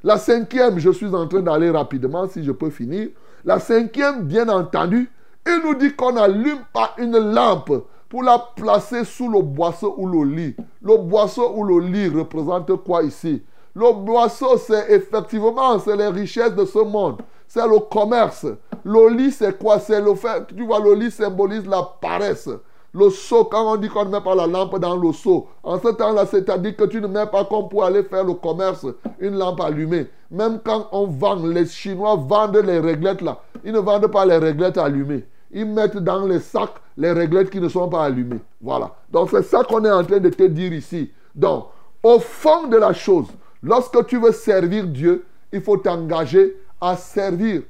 La 0.03 0.19
cinquième, 0.19 0.79
je 0.79 0.91
suis 0.91 1.15
en 1.15 1.27
train 1.27 1.41
d'aller 1.41 1.71
rapidement 1.71 2.27
si 2.27 2.45
je 2.45 2.53
peux 2.53 2.71
finir. 2.71 3.09
La 3.45 3.59
cinquième, 3.59 4.25
bien 4.25 4.49
entendu, 4.49 5.11
il 5.47 5.61
nous 5.65 5.75
dit 5.75 5.95
qu'on 5.95 6.13
n'allume 6.13 6.61
pas 6.73 6.95
une 6.99 7.19
lampe 7.19 7.87
pour 8.09 8.23
la 8.23 8.39
placer 8.57 9.05
sous 9.05 9.29
le 9.29 9.43
boisseau 9.43 9.95
ou 9.99 10.07
le 10.07 10.25
lit. 10.25 10.57
Le 10.83 10.97
boisseau 10.97 11.55
ou 11.57 11.65
le 11.65 11.81
lit 11.87 12.09
représente 12.09 12.75
quoi 12.85 13.03
ici? 13.03 13.43
Le 13.75 13.93
boisseau, 13.93 14.57
c'est 14.57 14.91
effectivement, 14.91 15.79
c'est 15.81 15.97
les 15.97 16.09
richesses 16.09 16.55
de 16.55 16.65
ce 16.65 16.79
monde. 16.79 17.23
C'est 17.49 17.67
le 17.67 17.79
commerce. 17.81 18.47
Le 18.85 19.09
lit, 19.09 19.33
c'est 19.33 19.59
quoi? 19.59 19.79
C'est 19.81 20.01
le 20.01 20.15
fait, 20.15 20.47
tu 20.57 20.65
vois, 20.65 20.81
le 20.81 20.95
lit 20.95 21.11
symbolise 21.11 21.67
la 21.67 21.83
paresse. 22.01 22.49
Le 22.93 23.11
seau, 23.11 23.45
quand 23.45 23.73
on 23.73 23.77
dit 23.77 23.89
qu'on 23.89 24.05
ne 24.05 24.11
met 24.11 24.21
pas 24.21 24.37
la 24.37 24.47
lampe 24.47 24.79
dans 24.79 24.97
le 24.97 25.13
seau, 25.13 25.49
en 25.65 25.81
ce 25.81 25.89
temps-là, 25.89 26.27
c'est-à-dire 26.27 26.77
que 26.77 26.85
tu 26.85 27.01
ne 27.01 27.09
mets 27.09 27.27
pas 27.27 27.45
comme 27.45 27.69
pour 27.69 27.83
aller 27.85 28.05
faire 28.05 28.23
le 28.23 28.35
commerce 28.35 28.87
une 29.19 29.37
lampe 29.37 29.61
allumée. 29.61 30.07
Même 30.31 30.61
quand 30.65 30.87
on 30.93 31.09
vend, 31.09 31.35
les 31.35 31.67
Chinois 31.67 32.15
vendent 32.15 32.63
les 32.65 32.79
réglettes 32.79 33.23
là. 33.23 33.41
Ils 33.65 33.73
ne 33.73 33.81
vendent 33.81 34.07
pas 34.07 34.25
les 34.25 34.37
réglettes 34.37 34.79
allumées. 34.79 35.27
Ils 35.51 35.67
mettent 35.67 35.97
dans 35.97 36.25
les 36.25 36.39
sacs 36.39 36.75
les 36.97 37.11
réglettes 37.11 37.51
qui 37.51 37.61
ne 37.61 37.69
sont 37.69 37.89
pas 37.89 38.05
allumées. 38.05 38.41
Voilà. 38.61 38.93
Donc 39.11 39.31
c'est 39.31 39.43
ça 39.43 39.65
qu'on 39.65 39.85
est 39.85 39.91
en 39.91 40.05
train 40.05 40.21
de 40.21 40.29
te 40.29 40.45
dire 40.45 40.73
ici. 40.73 41.11
Donc, 41.35 41.67
au 42.01 42.21
fond 42.21 42.69
de 42.69 42.77
la 42.77 42.93
chose, 42.93 43.27
lorsque 43.65 44.07
tu 44.07 44.21
veux 44.21 44.33
servir 44.33 44.87
Dieu, 44.87 45.25
il 45.53 45.61
faut 45.61 45.79
t'engager 45.79 46.57
à 46.81 46.97
servir 46.97 47.63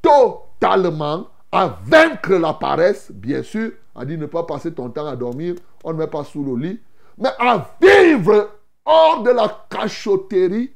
totalement, 0.00 1.26
à 1.52 1.78
vaincre 1.84 2.34
la 2.34 2.54
paresse, 2.54 3.10
bien 3.12 3.42
sûr, 3.42 3.72
a 3.94 4.04
dit 4.04 4.16
ne 4.16 4.26
pas 4.26 4.44
passer 4.44 4.72
ton 4.72 4.88
temps 4.88 5.06
à 5.06 5.16
dormir, 5.16 5.56
on 5.84 5.92
ne 5.92 5.98
met 5.98 6.06
pas 6.06 6.24
sous 6.24 6.44
le 6.44 6.56
lit, 6.56 6.80
mais 7.18 7.30
à 7.38 7.66
vivre 7.82 8.50
hors 8.84 9.22
de 9.22 9.30
la 9.30 9.66
cachotterie, 9.68 10.72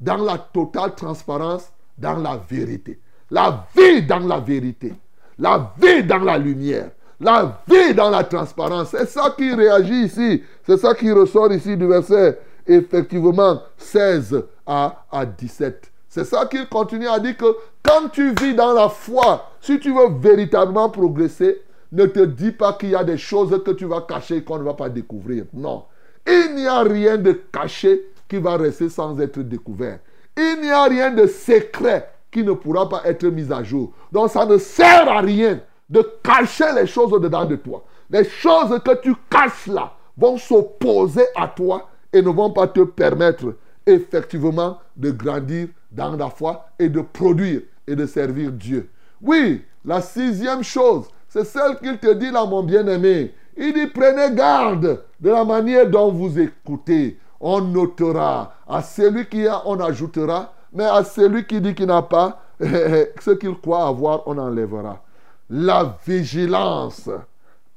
dans 0.00 0.16
la 0.18 0.36
totale 0.38 0.94
transparence, 0.94 1.72
dans 1.96 2.16
la 2.16 2.36
vérité. 2.36 3.00
La 3.30 3.66
vie 3.74 4.02
dans 4.02 4.18
la 4.18 4.40
vérité. 4.40 4.92
La 5.38 5.72
vie 5.80 6.04
dans 6.04 6.18
la 6.18 6.36
lumière. 6.36 6.90
La 7.20 7.62
vie 7.66 7.94
dans 7.94 8.10
la 8.10 8.24
transparence. 8.24 8.88
C'est 8.90 9.06
ça 9.06 9.34
qui 9.36 9.54
réagit 9.54 10.04
ici. 10.04 10.42
C'est 10.66 10.76
ça 10.76 10.94
qui 10.94 11.10
ressort 11.10 11.52
ici 11.52 11.76
du 11.76 11.86
verset, 11.86 12.38
effectivement, 12.66 13.62
16 13.76 14.44
à, 14.66 15.04
à 15.10 15.26
17. 15.26 15.90
C'est 16.08 16.24
ça 16.24 16.46
qu'il 16.46 16.68
continue 16.68 17.08
à 17.08 17.18
dire 17.18 17.36
que 17.36 17.56
quand 17.82 18.08
tu 18.12 18.32
vis 18.34 18.54
dans 18.54 18.72
la 18.72 18.88
foi, 18.88 19.50
si 19.60 19.80
tu 19.80 19.92
veux 19.92 20.10
véritablement 20.18 20.88
progresser, 20.88 21.62
ne 21.92 22.06
te 22.06 22.20
dis 22.20 22.52
pas 22.52 22.72
qu'il 22.74 22.90
y 22.90 22.94
a 22.94 23.04
des 23.04 23.18
choses 23.18 23.60
que 23.64 23.70
tu 23.72 23.84
vas 23.84 24.00
cacher 24.02 24.42
qu'on 24.42 24.58
ne 24.58 24.64
va 24.64 24.74
pas 24.74 24.88
découvrir. 24.88 25.44
Non. 25.52 25.84
Il 26.26 26.54
n'y 26.56 26.66
a 26.66 26.80
rien 26.80 27.18
de 27.18 27.32
caché 27.52 28.10
qui 28.28 28.38
va 28.38 28.56
rester 28.56 28.88
sans 28.88 29.18
être 29.20 29.40
découvert. 29.40 29.98
Il 30.36 30.60
n'y 30.62 30.70
a 30.70 30.84
rien 30.84 31.10
de 31.10 31.26
secret 31.26 32.10
qui 32.30 32.42
ne 32.42 32.52
pourra 32.52 32.88
pas 32.88 33.02
être 33.04 33.26
mis 33.26 33.52
à 33.52 33.62
jour. 33.62 33.92
Donc 34.10 34.30
ça 34.30 34.46
ne 34.46 34.58
sert 34.58 35.08
à 35.08 35.20
rien 35.20 35.60
de 35.88 36.02
cacher 36.22 36.72
les 36.74 36.86
choses 36.86 37.12
au-dedans 37.12 37.44
de 37.44 37.56
toi. 37.56 37.84
Les 38.10 38.24
choses 38.24 38.80
que 38.84 39.00
tu 39.00 39.14
caches 39.30 39.66
là 39.66 39.92
vont 40.16 40.36
s'opposer 40.36 41.26
à 41.36 41.48
toi 41.48 41.88
et 42.14 42.22
ne 42.22 42.30
vont 42.30 42.50
pas 42.50 42.68
te 42.68 42.80
permettre 42.80 43.56
effectivement 43.84 44.78
de 44.96 45.10
grandir 45.10 45.68
dans 45.90 46.16
la 46.16 46.30
foi 46.30 46.66
et 46.78 46.88
de 46.88 47.00
produire 47.00 47.62
et 47.86 47.96
de 47.96 48.06
servir 48.06 48.52
Dieu. 48.52 48.88
Oui, 49.20 49.62
la 49.84 50.00
sixième 50.00 50.62
chose, 50.62 51.06
c'est 51.28 51.44
celle 51.44 51.76
qu'il 51.78 51.98
te 51.98 52.14
dit 52.14 52.30
là, 52.30 52.46
mon 52.46 52.62
bien-aimé. 52.62 53.34
Il 53.56 53.74
dit, 53.74 53.86
prenez 53.88 54.34
garde 54.34 55.02
de 55.20 55.30
la 55.30 55.44
manière 55.44 55.88
dont 55.88 56.10
vous 56.10 56.38
écoutez. 56.38 57.18
On 57.40 57.60
notera. 57.60 58.54
À 58.66 58.82
celui 58.82 59.26
qui 59.26 59.46
a, 59.46 59.62
on 59.66 59.78
ajoutera. 59.80 60.52
Mais 60.72 60.84
à 60.84 61.04
celui 61.04 61.46
qui 61.46 61.60
dit 61.60 61.74
qu'il 61.74 61.86
n'a 61.86 62.02
pas, 62.02 62.40
ce 62.60 63.30
qu'il 63.32 63.54
croit 63.60 63.86
avoir, 63.86 64.26
on 64.26 64.38
enlèvera. 64.38 65.02
La 65.50 65.96
vigilance, 66.06 67.08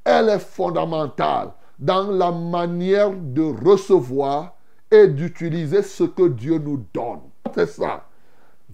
elle 0.03 0.29
est 0.29 0.39
fondamentale 0.39 1.49
dans 1.79 2.11
la 2.11 2.31
manière 2.31 3.11
de 3.11 3.43
recevoir 3.65 4.53
et 4.89 5.07
d'utiliser 5.07 5.81
ce 5.81 6.03
que 6.03 6.27
Dieu 6.27 6.57
nous 6.57 6.83
donne. 6.93 7.21
C'est 7.53 7.67
ça. 7.67 8.05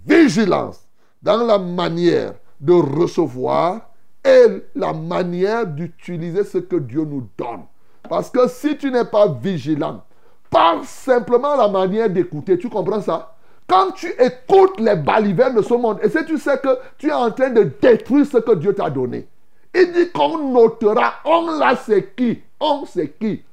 Vigilance 0.05 0.87
dans 1.21 1.43
la 1.43 1.57
manière 1.57 2.33
de 2.59 2.73
recevoir 2.73 3.89
et 4.23 4.63
la 4.75 4.93
manière 4.93 5.65
d'utiliser 5.67 6.43
ce 6.43 6.57
que 6.57 6.77
Dieu 6.77 7.03
nous 7.03 7.27
donne. 7.37 7.63
Parce 8.09 8.29
que 8.29 8.47
si 8.47 8.77
tu 8.77 8.91
n'es 8.91 9.05
pas 9.05 9.27
vigilant, 9.27 10.03
par 10.49 10.83
simplement 10.83 11.55
la 11.55 11.67
manière 11.67 12.09
d'écouter, 12.09 12.57
tu 12.57 12.69
comprends 12.69 13.01
ça? 13.01 13.35
Quand 13.67 13.91
tu 13.91 14.07
écoutes 14.19 14.79
les 14.79 14.95
balivernes 14.95 15.55
de 15.55 15.61
ce 15.61 15.73
monde, 15.73 15.99
et 16.03 16.09
si 16.09 16.23
tu 16.25 16.37
sais 16.37 16.57
que 16.57 16.77
tu 16.97 17.07
es 17.07 17.13
en 17.13 17.31
train 17.31 17.49
de 17.49 17.71
détruire 17.81 18.25
ce 18.25 18.37
que 18.37 18.55
Dieu 18.55 18.75
t'a 18.75 18.89
donné, 18.89 19.27
il 19.73 19.91
dit 19.91 20.11
qu'on 20.11 20.51
notera, 20.51 21.15
on 21.25 21.57
l'a 21.57 21.75
c'est 21.75 22.15
qui? 22.15 22.41
On 22.65 22.85
sait 22.85 23.13
qui? 23.19 23.43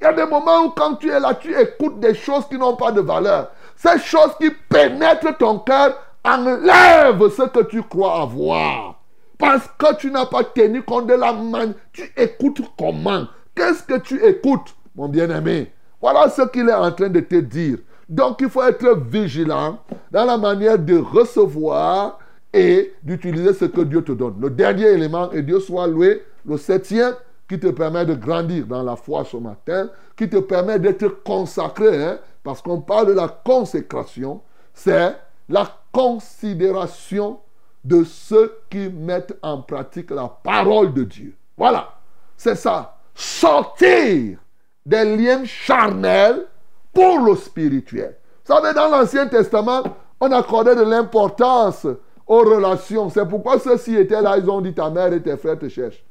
Il 0.00 0.04
y 0.04 0.06
a 0.06 0.12
des 0.12 0.26
moments 0.26 0.66
où 0.66 0.70
quand 0.70 0.96
tu 0.96 1.08
es 1.10 1.18
là, 1.18 1.32
tu 1.32 1.58
écoutes 1.58 1.98
des 1.98 2.12
choses 2.12 2.46
qui 2.46 2.58
n'ont 2.58 2.76
pas 2.76 2.92
de 2.92 3.00
valeur. 3.00 3.50
Ces 3.74 3.98
choses 3.98 4.32
qui 4.38 4.50
pénètrent 4.68 5.34
ton 5.38 5.60
cœur 5.60 5.96
enlèvent 6.22 7.30
ce 7.30 7.48
que 7.48 7.62
tu 7.62 7.82
crois 7.82 8.20
avoir. 8.20 9.00
Parce 9.38 9.66
que 9.78 9.96
tu 9.96 10.10
n'as 10.10 10.26
pas 10.26 10.44
tenu 10.44 10.82
compte 10.82 11.06
de 11.06 11.14
la 11.14 11.32
main. 11.32 11.72
Tu 11.90 12.12
écoutes 12.14 12.60
comment? 12.78 13.24
Qu'est-ce 13.54 13.82
que 13.82 13.98
tu 13.98 14.22
écoutes, 14.22 14.74
mon 14.94 15.08
bien-aimé? 15.08 15.72
Voilà 15.98 16.28
ce 16.28 16.42
qu'il 16.42 16.68
est 16.68 16.74
en 16.74 16.92
train 16.92 17.08
de 17.08 17.20
te 17.20 17.36
dire. 17.36 17.78
Donc 18.10 18.42
il 18.42 18.50
faut 18.50 18.62
être 18.62 18.94
vigilant 19.10 19.78
dans 20.10 20.26
la 20.26 20.36
manière 20.36 20.78
de 20.78 20.98
recevoir 20.98 22.18
et 22.52 22.92
d'utiliser 23.02 23.54
ce 23.54 23.64
que 23.64 23.80
Dieu 23.80 24.02
te 24.02 24.12
donne. 24.12 24.36
Le 24.38 24.50
dernier 24.50 24.88
élément, 24.88 25.30
et 25.30 25.40
Dieu 25.40 25.60
soit 25.60 25.86
loué, 25.86 26.22
le 26.44 26.58
septième, 26.58 27.14
qui 27.50 27.58
te 27.58 27.66
permet 27.66 28.06
de 28.06 28.14
grandir 28.14 28.64
dans 28.64 28.84
la 28.84 28.94
foi 28.94 29.24
ce 29.24 29.36
matin, 29.36 29.90
qui 30.16 30.30
te 30.30 30.36
permet 30.36 30.78
d'être 30.78 31.24
consacré, 31.24 32.00
hein, 32.00 32.18
parce 32.44 32.62
qu'on 32.62 32.80
parle 32.80 33.08
de 33.08 33.12
la 33.12 33.26
consécration, 33.26 34.40
c'est 34.72 35.16
la 35.48 35.68
considération 35.90 37.40
de 37.82 38.04
ceux 38.04 38.56
qui 38.70 38.88
mettent 38.88 39.36
en 39.42 39.62
pratique 39.62 40.12
la 40.12 40.28
parole 40.28 40.94
de 40.94 41.02
Dieu. 41.02 41.34
Voilà, 41.58 41.92
c'est 42.36 42.54
ça. 42.54 42.98
Sortir 43.16 44.38
des 44.86 45.16
liens 45.16 45.44
charnels 45.44 46.46
pour 46.92 47.18
le 47.18 47.34
spirituel. 47.34 48.16
Vous 48.44 48.54
savez, 48.54 48.72
dans 48.74 48.88
l'Ancien 48.90 49.26
Testament, 49.26 49.82
on 50.20 50.30
accordait 50.30 50.76
de 50.76 50.82
l'importance 50.82 51.84
aux 52.28 52.44
relations. 52.44 53.10
C'est 53.10 53.26
pourquoi 53.26 53.58
ceux-ci 53.58 53.96
étaient 53.96 54.22
là, 54.22 54.38
ils 54.38 54.48
ont 54.48 54.60
dit 54.60 54.72
ta 54.72 54.88
mère 54.88 55.12
et 55.12 55.20
tes 55.20 55.36
frères 55.36 55.58
te 55.58 55.68
cherchent. 55.68 56.04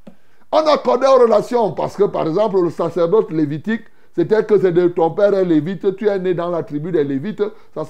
On 0.51 0.65
accordait 0.65 1.07
aux 1.07 1.19
relations 1.19 1.71
parce 1.71 1.95
que, 1.95 2.05
par 2.05 2.27
exemple, 2.27 2.59
le 2.61 2.69
sacerdoce 2.71 3.29
lévitique, 3.29 3.83
c'était 4.15 4.43
que 4.43 4.59
c'est 4.59 4.71
de 4.71 4.87
ton 4.87 5.11
père 5.11 5.33
est 5.33 5.45
lévite, 5.45 5.95
tu 5.95 6.07
es 6.07 6.19
né 6.19 6.33
dans 6.33 6.49
la 6.49 6.63
tribu 6.63 6.91
des 6.91 7.03
lévites. 7.03 7.43
Ça 7.73 7.83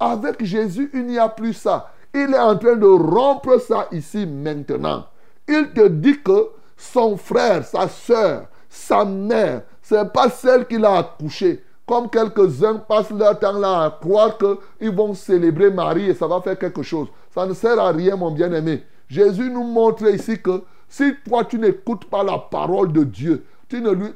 Avec 0.00 0.42
Jésus, 0.44 0.90
il 0.94 1.06
n'y 1.06 1.18
a 1.18 1.28
plus 1.28 1.52
ça. 1.52 1.92
Il 2.14 2.32
est 2.32 2.38
en 2.38 2.56
train 2.56 2.76
de 2.76 2.86
rompre 2.86 3.60
ça 3.60 3.86
ici 3.92 4.26
maintenant. 4.26 5.04
Il 5.46 5.70
te 5.74 5.86
dit 5.86 6.20
que 6.22 6.48
son 6.76 7.16
frère, 7.16 7.64
sa 7.64 7.88
soeur, 7.88 8.46
sa 8.68 9.04
mère, 9.04 9.62
ce 9.82 9.94
n'est 9.94 10.08
pas 10.08 10.30
celle 10.30 10.66
qui 10.66 10.78
l'a 10.78 10.98
accouché. 10.98 11.62
Comme 11.86 12.10
quelques-uns 12.10 12.76
passent 12.76 13.12
leur 13.12 13.38
temps 13.38 13.52
là 13.52 13.84
à 13.84 13.90
croire 13.90 14.36
qu'ils 14.38 14.90
vont 14.90 15.14
célébrer 15.14 15.70
Marie 15.70 16.10
et 16.10 16.14
ça 16.14 16.26
va 16.26 16.40
faire 16.40 16.58
quelque 16.58 16.82
chose. 16.82 17.08
Ça 17.32 17.46
ne 17.46 17.54
sert 17.54 17.78
à 17.78 17.92
rien, 17.92 18.16
mon 18.16 18.32
bien-aimé. 18.32 18.82
Jésus 19.08 19.50
nous 19.50 19.62
montre 19.62 20.08
ici 20.08 20.40
que 20.42 20.62
si 20.88 21.14
toi, 21.28 21.44
tu 21.44 21.58
n'écoutes 21.58 22.06
pas 22.06 22.22
la 22.22 22.38
parole 22.38 22.92
de 22.92 23.04
Dieu, 23.04 23.44
tu 23.68 23.80
ne 23.80 23.90
lui, 23.90 24.06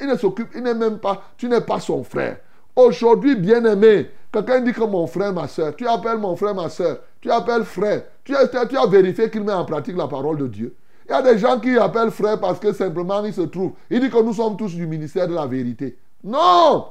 il, 0.00 0.06
ne 0.06 0.16
s'occupe, 0.16 0.48
il 0.54 0.62
n'est 0.62 0.74
même 0.74 0.98
pas, 0.98 1.22
tu 1.36 1.48
n'es 1.48 1.60
pas 1.60 1.80
son 1.80 2.02
frère. 2.02 2.38
Aujourd'hui, 2.76 3.36
bien-aimé, 3.36 4.10
quelqu'un 4.32 4.60
dit 4.60 4.72
que 4.72 4.82
mon 4.82 5.06
frère, 5.06 5.32
ma 5.32 5.46
soeur, 5.46 5.76
tu 5.76 5.86
appelles 5.86 6.18
mon 6.18 6.34
frère, 6.34 6.54
ma 6.54 6.68
soeur, 6.68 6.98
tu 7.20 7.30
appelles 7.30 7.64
frère, 7.64 8.04
tu 8.24 8.34
as, 8.34 8.48
tu 8.48 8.76
as 8.76 8.86
vérifié 8.86 9.30
qu'il 9.30 9.44
met 9.44 9.52
en 9.52 9.64
pratique 9.64 9.96
la 9.96 10.08
parole 10.08 10.38
de 10.38 10.46
Dieu. 10.46 10.74
Il 11.06 11.10
y 11.10 11.14
a 11.14 11.22
des 11.22 11.38
gens 11.38 11.60
qui 11.60 11.76
appellent 11.76 12.10
frère 12.10 12.40
parce 12.40 12.58
que 12.58 12.72
simplement 12.72 13.22
il 13.24 13.34
se 13.34 13.42
trouve. 13.42 13.72
Il 13.90 14.00
dit 14.00 14.08
que 14.08 14.22
nous 14.22 14.32
sommes 14.32 14.56
tous 14.56 14.74
du 14.74 14.86
ministère 14.86 15.28
de 15.28 15.34
la 15.34 15.46
vérité. 15.46 15.98
Non 16.22 16.86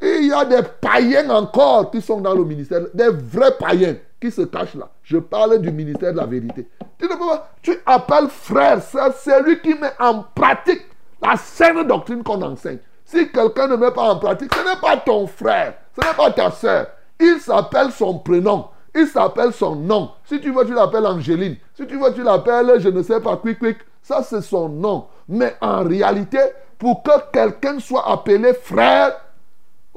Il 0.00 0.26
y 0.26 0.32
a 0.32 0.44
des 0.44 0.62
païens 0.80 1.28
encore 1.30 1.90
qui 1.90 2.00
sont 2.00 2.20
dans 2.20 2.34
le 2.34 2.44
ministère, 2.44 2.82
des 2.94 3.08
vrais 3.08 3.56
païens 3.58 3.96
qui 4.20 4.30
se 4.30 4.42
cachent 4.42 4.74
là. 4.74 4.88
Je 5.02 5.18
parle 5.18 5.60
du 5.60 5.72
ministère 5.72 6.12
de 6.12 6.18
la 6.18 6.26
vérité. 6.26 6.68
Tu 6.98 7.06
ne 7.06 7.10
peux 7.10 7.18
pas. 7.18 7.50
Tu 7.62 7.76
appelles 7.86 8.28
frère, 8.28 8.80
c'est 8.82 9.42
lui 9.42 9.60
qui 9.60 9.74
met 9.74 9.92
en 9.98 10.24
pratique 10.34 10.84
la 11.22 11.36
saine 11.36 11.86
doctrine 11.86 12.22
qu'on 12.22 12.42
enseigne. 12.42 12.78
Si 13.04 13.28
quelqu'un 13.30 13.68
ne 13.68 13.76
met 13.76 13.90
pas 13.90 14.12
en 14.12 14.18
pratique, 14.18 14.54
ce 14.54 14.60
n'est 14.60 14.80
pas 14.80 14.96
ton 14.98 15.26
frère, 15.26 15.74
ce 15.96 16.06
n'est 16.06 16.14
pas 16.14 16.30
ta 16.30 16.50
soeur. 16.50 16.86
Il 17.18 17.40
s'appelle 17.40 17.90
son 17.90 18.18
prénom, 18.18 18.66
il 18.94 19.06
s'appelle 19.06 19.52
son 19.52 19.74
nom. 19.74 20.10
Si 20.24 20.40
tu 20.40 20.52
veux, 20.52 20.64
tu 20.64 20.74
l'appelles 20.74 21.06
Angéline. 21.06 21.56
Si 21.74 21.86
tu 21.86 21.98
veux, 21.98 22.12
tu 22.12 22.22
l'appelles, 22.22 22.74
je 22.78 22.88
ne 22.88 23.02
sais 23.02 23.20
pas, 23.20 23.36
quick, 23.36 23.58
quick. 23.58 23.78
Ça, 24.02 24.22
c'est 24.22 24.42
son 24.42 24.68
nom. 24.68 25.06
Mais 25.28 25.56
en 25.60 25.84
réalité, 25.84 26.38
pour 26.78 27.02
que 27.02 27.10
quelqu'un 27.32 27.80
soit 27.80 28.08
appelé 28.08 28.54
frère, 28.54 29.14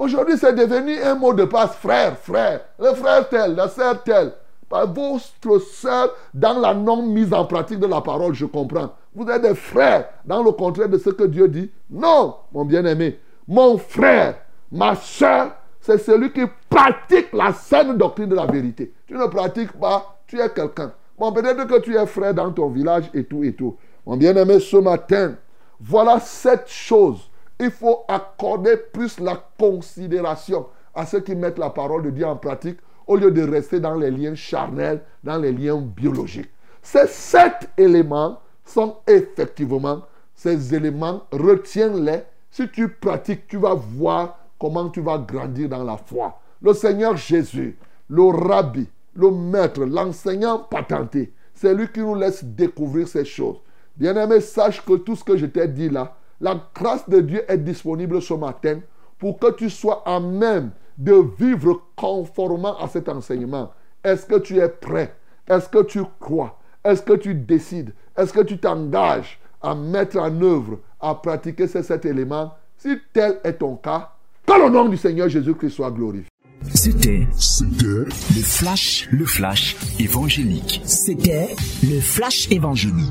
aujourd'hui, 0.01 0.37
c'est 0.37 0.53
devenu 0.53 1.01
un 1.01 1.15
mot 1.15 1.33
de 1.33 1.45
passe. 1.45 1.75
Frère, 1.75 2.17
frère. 2.17 2.61
Le 2.79 2.93
frère 2.93 3.29
tel, 3.29 3.55
la 3.55 3.67
sœur 3.67 4.03
tel 4.03 4.33
votre 4.71 5.59
soeur 5.59 6.13
dans 6.33 6.59
la 6.59 6.73
non-mise 6.73 7.33
en 7.33 7.45
pratique 7.45 7.79
de 7.79 7.87
la 7.87 8.01
parole, 8.01 8.33
je 8.33 8.45
comprends. 8.45 8.93
Vous 9.13 9.27
êtes 9.29 9.41
des 9.41 9.55
frères 9.55 10.09
dans 10.25 10.43
le 10.43 10.51
contraire 10.51 10.89
de 10.89 10.97
ce 10.97 11.09
que 11.09 11.25
Dieu 11.25 11.47
dit. 11.47 11.69
Non, 11.89 12.35
mon 12.53 12.65
bien-aimé. 12.65 13.19
Mon 13.47 13.77
frère, 13.77 14.35
ma 14.71 14.95
soeur, 14.95 15.51
c'est 15.81 15.97
celui 15.97 16.31
qui 16.31 16.43
pratique 16.69 17.33
la 17.33 17.53
saine 17.53 17.97
doctrine 17.97 18.29
de 18.29 18.35
la 18.35 18.45
vérité. 18.45 18.93
Tu 19.07 19.13
ne 19.15 19.25
pratiques 19.25 19.73
pas, 19.73 20.19
tu 20.27 20.39
es 20.39 20.49
quelqu'un. 20.49 20.93
Bon, 21.17 21.31
peut-être 21.33 21.67
que 21.67 21.79
tu 21.79 21.95
es 21.95 22.05
frère 22.05 22.33
dans 22.33 22.51
ton 22.51 22.69
village 22.69 23.09
et 23.13 23.25
tout 23.25 23.43
et 23.43 23.53
tout. 23.53 23.75
Mon 24.05 24.15
bien-aimé, 24.15 24.59
ce 24.59 24.77
matin, 24.77 25.35
voilà 25.79 26.19
cette 26.19 26.69
chose. 26.69 27.29
Il 27.61 27.69
faut 27.69 28.05
accorder 28.07 28.75
plus 28.75 29.19
la 29.19 29.39
considération 29.59 30.65
à 30.95 31.05
ceux 31.05 31.19
qui 31.19 31.35
mettent 31.35 31.59
la 31.59 31.69
parole 31.69 32.01
de 32.01 32.09
Dieu 32.09 32.25
en 32.25 32.35
pratique 32.35 32.79
au 33.05 33.15
lieu 33.15 33.29
de 33.29 33.43
rester 33.43 33.79
dans 33.79 33.93
les 33.93 34.09
liens 34.09 34.33
charnels, 34.33 35.01
dans 35.23 35.37
les 35.37 35.51
liens 35.51 35.79
biologiques. 35.79 36.49
Ces 36.81 37.05
sept 37.05 37.69
éléments 37.77 38.39
sont 38.65 38.97
effectivement, 39.05 40.01
ces 40.33 40.73
éléments, 40.73 41.21
retiens-les. 41.31 42.23
Si 42.49 42.67
tu 42.69 42.89
pratiques, 42.89 43.47
tu 43.47 43.57
vas 43.57 43.75
voir 43.75 44.39
comment 44.57 44.89
tu 44.89 45.01
vas 45.01 45.19
grandir 45.19 45.69
dans 45.69 45.83
la 45.83 45.97
foi. 45.97 46.39
Le 46.63 46.73
Seigneur 46.73 47.15
Jésus, 47.15 47.77
le 48.09 48.23
rabbi, 48.23 48.87
le 49.13 49.29
maître, 49.29 49.85
l'enseignant 49.85 50.57
patenté, 50.57 51.31
c'est 51.53 51.75
lui 51.75 51.87
qui 51.91 51.99
nous 51.99 52.15
laisse 52.15 52.43
découvrir 52.43 53.07
ces 53.07 53.23
choses. 53.23 53.57
Bien-aimé, 53.95 54.41
sache 54.41 54.83
que 54.83 54.93
tout 54.93 55.15
ce 55.15 55.23
que 55.23 55.37
je 55.37 55.45
t'ai 55.45 55.67
dit 55.67 55.89
là, 55.89 56.15
la 56.41 56.59
grâce 56.75 57.07
de 57.07 57.21
Dieu 57.21 57.43
est 57.47 57.59
disponible 57.59 58.21
ce 58.21 58.33
matin 58.33 58.79
pour 59.19 59.39
que 59.39 59.51
tu 59.51 59.69
sois 59.69 60.03
à 60.05 60.19
même 60.19 60.71
de 60.97 61.23
vivre 61.39 61.81
conformément 61.95 62.77
à 62.79 62.87
cet 62.87 63.07
enseignement. 63.07 63.71
Est-ce 64.03 64.25
que 64.25 64.39
tu 64.39 64.57
es 64.57 64.67
prêt? 64.67 65.15
Est-ce 65.47 65.69
que 65.69 65.83
tu 65.83 66.01
crois? 66.19 66.59
Est-ce 66.83 67.03
que 67.03 67.13
tu 67.13 67.35
décides? 67.35 67.93
Est-ce 68.17 68.33
que 68.33 68.41
tu 68.41 68.57
t'engages 68.57 69.39
à 69.61 69.75
mettre 69.75 70.17
en 70.17 70.41
œuvre, 70.41 70.79
à 70.99 71.13
pratiquer 71.15 71.67
ces 71.67 71.83
sept 71.83 72.05
éléments 72.05 72.55
Si 72.77 72.97
tel 73.13 73.39
est 73.43 73.53
ton 73.53 73.75
cas, 73.75 74.11
que 74.45 74.53
le 74.53 74.69
nom 74.69 74.89
du 74.89 74.97
Seigneur 74.97 75.29
Jésus-Christ 75.29 75.69
soit 75.69 75.91
glorifié. 75.91 76.27
C'était, 76.73 77.27
le 77.71 78.05
flash, 78.43 79.07
le 79.11 79.25
flash 79.25 79.75
évangélique. 79.99 80.81
C'était 80.85 81.55
le 81.83 81.99
flash 81.99 82.49
évangélique. 82.51 83.09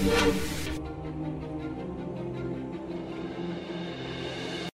Thank 0.00 0.52
you. 0.52 0.57